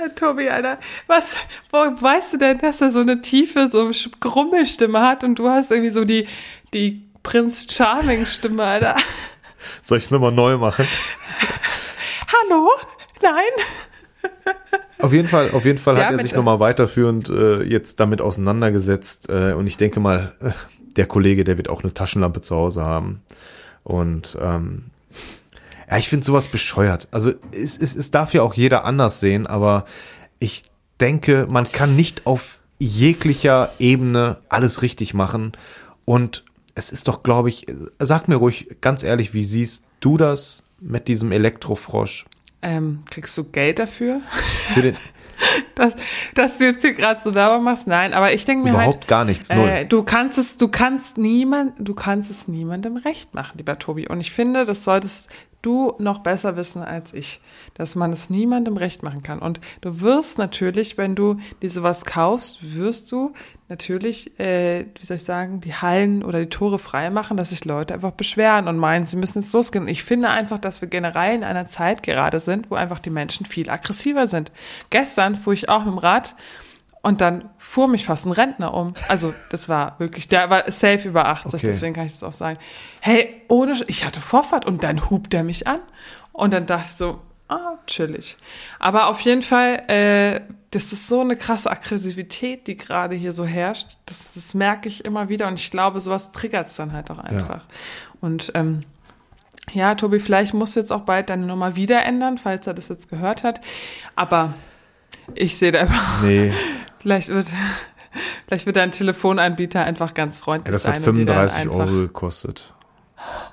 [0.00, 1.36] Ja, Tobi, Alter, was,
[1.70, 5.70] wo weißt du denn, dass er so eine tiefe, so Grummelstimme hat und du hast
[5.70, 6.26] irgendwie so die,
[6.72, 8.96] die Prinz Charming Stimme, Alter.
[9.82, 10.86] Soll ich es nochmal neu machen?
[12.50, 12.70] Hallo?
[13.20, 14.52] Nein?
[14.98, 18.20] Auf jeden Fall, auf jeden Fall Ja, hat er sich nochmal weiterführend äh, jetzt damit
[18.20, 19.28] auseinandergesetzt.
[19.28, 20.50] Äh, und ich denke mal, äh,
[20.96, 23.22] der Kollege, der wird auch eine Taschenlampe zu Hause haben.
[23.82, 24.90] Und ähm,
[25.92, 27.06] ja, ich finde sowas bescheuert.
[27.10, 29.84] Also es, es, es darf ja auch jeder anders sehen, aber
[30.38, 30.62] ich
[31.00, 35.52] denke, man kann nicht auf jeglicher Ebene alles richtig machen.
[36.06, 37.66] Und es ist doch, glaube ich,
[37.98, 42.24] sag mir ruhig ganz ehrlich, wie siehst du das mit diesem Elektrofrosch?
[42.62, 44.22] Ähm, kriegst du Geld dafür?
[44.72, 44.96] Für den,
[45.74, 45.96] Dass,
[46.34, 47.86] dass du jetzt hier gerade so Werbung machst?
[47.86, 49.68] Nein, aber ich denke mir Überhaupt halt, gar nichts, null.
[49.68, 54.06] Äh, du kannst es, du kannst niemand, du kannst es niemandem recht machen, lieber Tobi.
[54.06, 55.30] Und ich finde, das solltest
[55.62, 57.40] du noch besser wissen als ich,
[57.74, 59.38] dass man es niemandem recht machen kann.
[59.38, 63.32] Und du wirst natürlich, wenn du dir sowas kaufst, wirst du
[63.68, 67.64] natürlich, äh, wie soll ich sagen, die Hallen oder die Tore frei machen, dass sich
[67.64, 69.84] Leute einfach beschweren und meinen, sie müssen jetzt losgehen.
[69.84, 73.10] Und ich finde einfach, dass wir generell in einer Zeit gerade sind, wo einfach die
[73.10, 74.52] Menschen viel aggressiver sind.
[74.90, 76.34] Gestern fuhr ich auch mit dem Rad
[77.02, 78.94] und dann fuhr mich fast ein Rentner um.
[79.08, 81.66] Also, das war wirklich, der war safe über 80, okay.
[81.66, 82.58] deswegen kann ich das auch sagen.
[83.00, 85.80] Hey, ohne, ich hatte Vorfahrt und dann hupt er mich an.
[86.32, 88.36] Und dann dachte ich so, ah, chillig.
[88.78, 90.40] Aber auf jeden Fall, äh,
[90.70, 93.98] das ist so eine krasse Aggressivität, die gerade hier so herrscht.
[94.06, 97.18] Das, das merke ich immer wieder und ich glaube, sowas triggert es dann halt auch
[97.18, 97.64] einfach.
[97.64, 97.68] Ja.
[98.20, 98.84] Und ähm,
[99.72, 102.88] ja, Tobi, vielleicht musst du jetzt auch bald deine Nummer wieder ändern, falls er das
[102.88, 103.60] jetzt gehört hat.
[104.16, 104.54] Aber
[105.34, 106.22] ich sehe da einfach.
[106.22, 106.52] Nee.
[107.02, 107.46] Vielleicht wird,
[108.46, 110.94] vielleicht wird dein Telefonanbieter einfach ganz freundlich ja, das sein.
[110.94, 112.72] Das hat 35 Euro gekostet.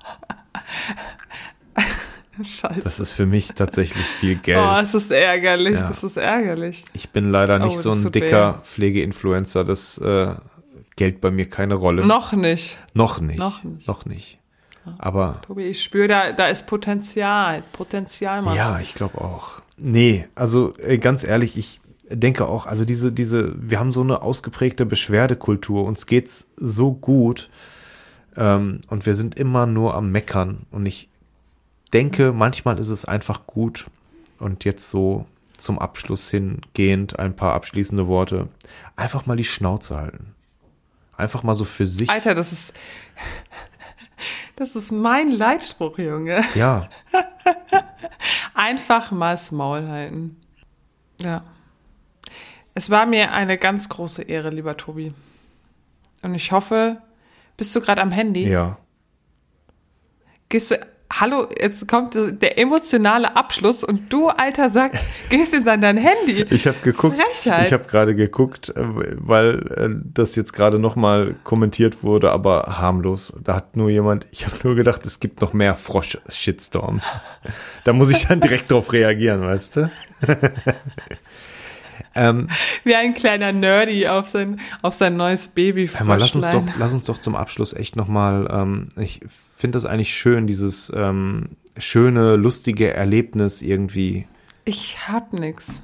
[2.42, 2.80] Scheiße.
[2.82, 4.62] Das ist für mich tatsächlich viel Geld.
[4.62, 5.90] Oh, es ist ärgerlich, ja.
[5.90, 6.86] das ist ärgerlich.
[6.94, 10.36] Ich bin leider nicht oh, so ein dicker Pflegeinfluencer, das äh,
[10.96, 12.06] Geld bei mir keine Rolle.
[12.06, 12.78] Noch nicht.
[12.94, 13.40] Noch nicht.
[13.40, 13.88] Noch nicht.
[13.88, 14.40] Noch nicht.
[15.00, 15.42] Aber.
[15.46, 17.62] Tobi, ich spüre, da, da ist Potenzial.
[17.74, 18.56] Potenzial, Mann.
[18.56, 19.62] Ja, ich glaube auch.
[19.76, 24.22] Nee, also äh, ganz ehrlich, ich denke auch, also diese, diese, wir haben so eine
[24.22, 27.50] ausgeprägte Beschwerdekultur, uns geht's so gut
[28.36, 31.10] ähm, und wir sind immer nur am Meckern und ich
[31.94, 33.88] denke, manchmal ist es einfach gut
[34.40, 35.26] und jetzt so
[35.58, 38.48] zum Abschluss hingehend ein paar abschließende Worte,
[38.96, 40.34] einfach mal die Schnauze halten.
[41.18, 42.10] Einfach mal so für sich.
[42.10, 42.74] Alter, das ist,
[44.56, 46.44] das ist mein Leitspruch, Junge.
[46.56, 46.90] Ja.
[48.54, 50.38] einfach mal das Maul halten.
[51.20, 51.44] Ja.
[52.74, 55.14] Es war mir eine ganz große Ehre, lieber Tobi.
[56.22, 56.98] Und ich hoffe,
[57.58, 58.48] bist du gerade am Handy?
[58.48, 58.78] Ja.
[60.50, 60.76] Gehst du,
[61.12, 64.94] hallo, jetzt kommt der emotionale Abschluss und du, alter Sack,
[65.30, 66.46] gehst in dein Handy.
[66.50, 67.68] Ich habe geguckt, Frechheit.
[67.68, 73.34] ich habe gerade geguckt, äh, weil äh, das jetzt gerade nochmal kommentiert wurde, aber harmlos.
[73.44, 77.02] Da hat nur jemand, ich habe nur gedacht, es gibt noch mehr Frosch-Shitstorm.
[77.84, 79.92] da muss ich dann direkt drauf reagieren, weißt du?
[82.20, 82.50] Ähm,
[82.84, 85.90] Wie ein kleiner Nerdy auf sein, auf sein neues Baby.
[86.04, 89.22] Mal, lass uns doch, lass uns doch zum Abschluss echt nochmal, ähm, ich
[89.56, 94.28] finde das eigentlich schön, dieses ähm, schöne, lustige Erlebnis irgendwie.
[94.66, 95.82] Ich hab nix.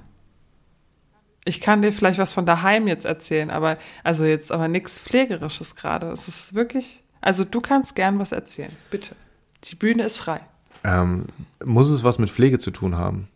[1.45, 5.75] Ich kann dir vielleicht was von daheim jetzt erzählen, aber also jetzt aber nichts Pflegerisches
[5.75, 6.07] gerade.
[6.09, 9.15] Es ist wirklich, also du kannst gern was erzählen, bitte.
[9.63, 10.41] Die Bühne ist frei.
[10.83, 11.27] Ähm,
[11.63, 13.29] muss es was mit Pflege zu tun haben?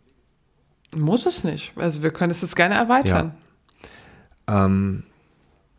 [0.94, 1.72] Muss es nicht.
[1.76, 3.32] Also wir können es jetzt gerne erweitern.
[4.48, 4.66] Ja.
[4.66, 5.04] Ähm,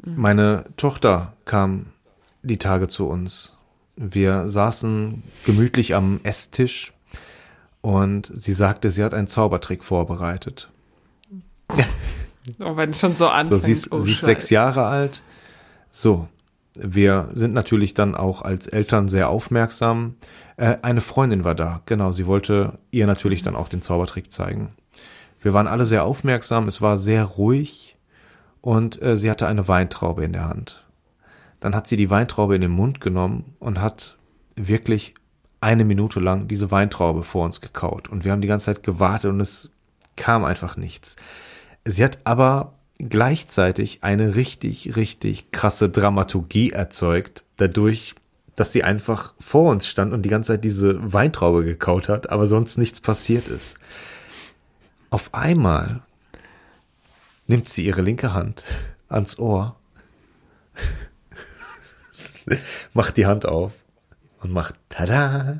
[0.03, 1.87] meine Tochter kam
[2.43, 3.55] die Tage zu uns.
[3.95, 6.93] Wir saßen gemütlich am Esstisch
[7.81, 10.69] und sie sagte, sie hat einen Zaubertrick vorbereitet.
[12.59, 13.61] Oh, wenn es schon so anfängt.
[13.61, 15.21] So, sie ist, oh, sie ist sechs Jahre alt.
[15.91, 16.27] So,
[16.73, 20.15] wir sind natürlich dann auch als Eltern sehr aufmerksam.
[20.57, 22.11] Äh, eine Freundin war da, genau.
[22.11, 24.71] Sie wollte ihr natürlich dann auch den Zaubertrick zeigen.
[25.41, 27.97] Wir waren alle sehr aufmerksam, es war sehr ruhig
[28.61, 30.85] und äh, sie hatte eine Weintraube in der Hand.
[31.59, 34.17] Dann hat sie die Weintraube in den Mund genommen und hat
[34.55, 35.15] wirklich
[35.61, 38.07] eine Minute lang diese Weintraube vor uns gekaut.
[38.07, 39.69] Und wir haben die ganze Zeit gewartet und es
[40.15, 41.15] kam einfach nichts.
[41.85, 48.13] Sie hat aber gleichzeitig eine richtig, richtig krasse Dramaturgie erzeugt, dadurch,
[48.55, 52.45] dass sie einfach vor uns stand und die ganze Zeit diese Weintraube gekaut hat, aber
[52.45, 53.77] sonst nichts passiert ist.
[55.11, 56.01] Auf einmal
[57.45, 58.63] nimmt sie ihre linke Hand
[59.09, 59.75] ans Ohr,
[62.93, 63.73] macht die Hand auf
[64.39, 65.59] und macht tada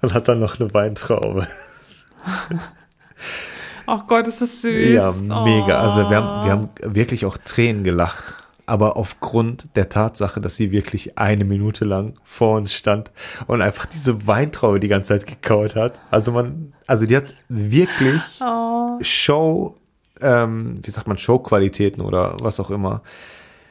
[0.00, 1.46] und hat dann noch eine Weintraube.
[3.86, 4.94] Ach Gott, ist das süß.
[4.94, 5.80] Ja, mega.
[5.80, 5.82] Oh.
[5.82, 8.43] Also wir haben, wir haben wirklich auch Tränen gelacht.
[8.66, 13.10] Aber aufgrund der Tatsache, dass sie wirklich eine Minute lang vor uns stand
[13.46, 16.00] und einfach diese Weintraube die ganze Zeit gekaut hat.
[16.10, 18.98] Also man, also die hat wirklich oh.
[19.02, 19.76] Show,
[20.22, 23.02] ähm, wie sagt man, Showqualitäten oder was auch immer.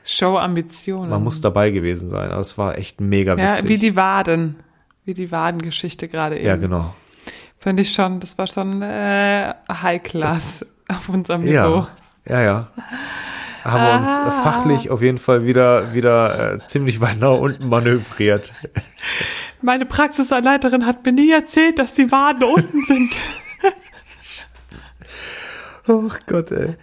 [0.03, 1.09] Show-Ambitionen.
[1.09, 3.63] Man muss dabei gewesen sein, aber es war echt mega witzig.
[3.63, 4.57] Ja, wie die Waden,
[5.05, 6.45] wie die Wadengeschichte gerade eben.
[6.45, 6.93] Ja, genau.
[7.57, 11.87] Finde ich schon, das war schon äh, High Class das, auf unserem Niveau.
[12.27, 12.67] Ja, ja, ja.
[13.63, 14.31] Haben wir uns ah.
[14.43, 18.51] fachlich auf jeden Fall wieder, wieder äh, ziemlich weit nach unten manövriert.
[19.61, 23.13] Meine Praxisanleiterin hat mir nie erzählt, dass die Waden unten sind.
[25.87, 26.75] Oh Gott, ey.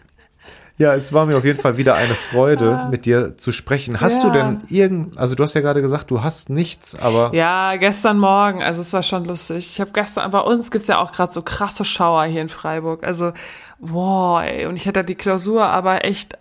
[0.76, 4.00] Ja, es war mir auf jeden Fall wieder eine Freude, mit dir zu sprechen.
[4.00, 4.22] Hast Ja.
[4.24, 8.18] du denn irgend, also du hast ja gerade gesagt, du hast nichts, aber Ja, gestern
[8.18, 9.68] Morgen, also es war schon lustig.
[9.70, 13.04] Ich habe gestern, bei uns gibt's ja auch gerade so krasse Schauer hier in Freiburg.
[13.04, 13.32] Also,
[13.78, 14.64] wow, ey.
[14.66, 16.38] Und ich hatte die Klausur aber echt,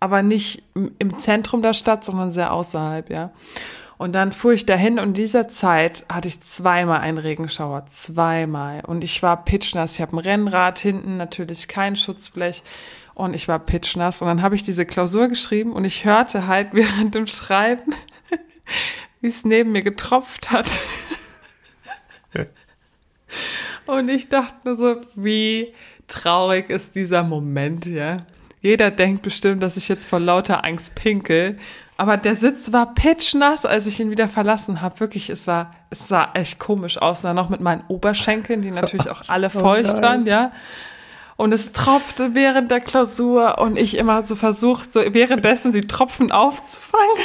[0.00, 3.30] aber nicht im- Zentrum der Stadt, sondern sehr außerhalb, ja.
[3.98, 8.82] Und dann fuhr ich dahin und in dieser Zeit hatte ich zweimal einen Regenschauer, zweimal.
[8.86, 9.94] Und ich war pitchnass.
[9.96, 12.62] Ich habe ein Rennrad hinten, natürlich kein Schutzblech.
[13.12, 14.22] Und ich war pitchnass.
[14.22, 17.92] Und dann habe ich diese Klausur geschrieben und ich hörte halt während dem Schreiben,
[19.20, 20.66] wie es neben mir getropft hat.
[23.86, 25.74] Und ich dachte nur so, wie
[26.06, 28.18] traurig ist dieser Moment, ja.
[28.60, 31.58] Jeder denkt bestimmt, dass ich jetzt vor lauter Angst pinkel.
[31.96, 35.00] Aber der Sitz war pitchnass, als ich ihn wieder verlassen habe.
[35.00, 37.22] Wirklich, es war, es sah echt komisch aus.
[37.22, 40.02] Dann noch mit meinen Oberschenkeln, die natürlich auch alle feucht nein.
[40.02, 40.52] waren, ja.
[41.36, 46.32] Und es tropfte während der Klausur und ich immer so versucht, so währenddessen die Tropfen
[46.32, 47.24] aufzufangen.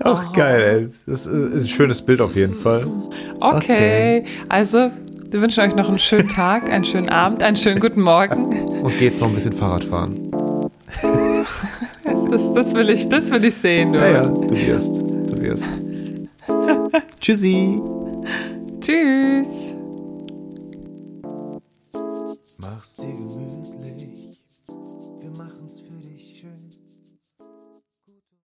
[0.00, 0.94] auch geil, ey.
[1.06, 2.86] Das ist ein schönes Bild auf jeden Fall.
[3.40, 4.90] Okay, also
[5.30, 8.44] wir wünschen euch noch einen schönen Tag, einen schönen Abend, einen schönen guten Morgen.
[8.82, 10.30] Und geht noch ein bisschen Fahrrad fahren.
[12.30, 13.94] Das, das will ich, das will ich sehen.
[13.94, 13.98] Du.
[13.98, 15.64] Ja, ja, du wirst, du wirst.
[17.20, 17.80] Tschüssi.
[18.82, 19.74] Tschüss.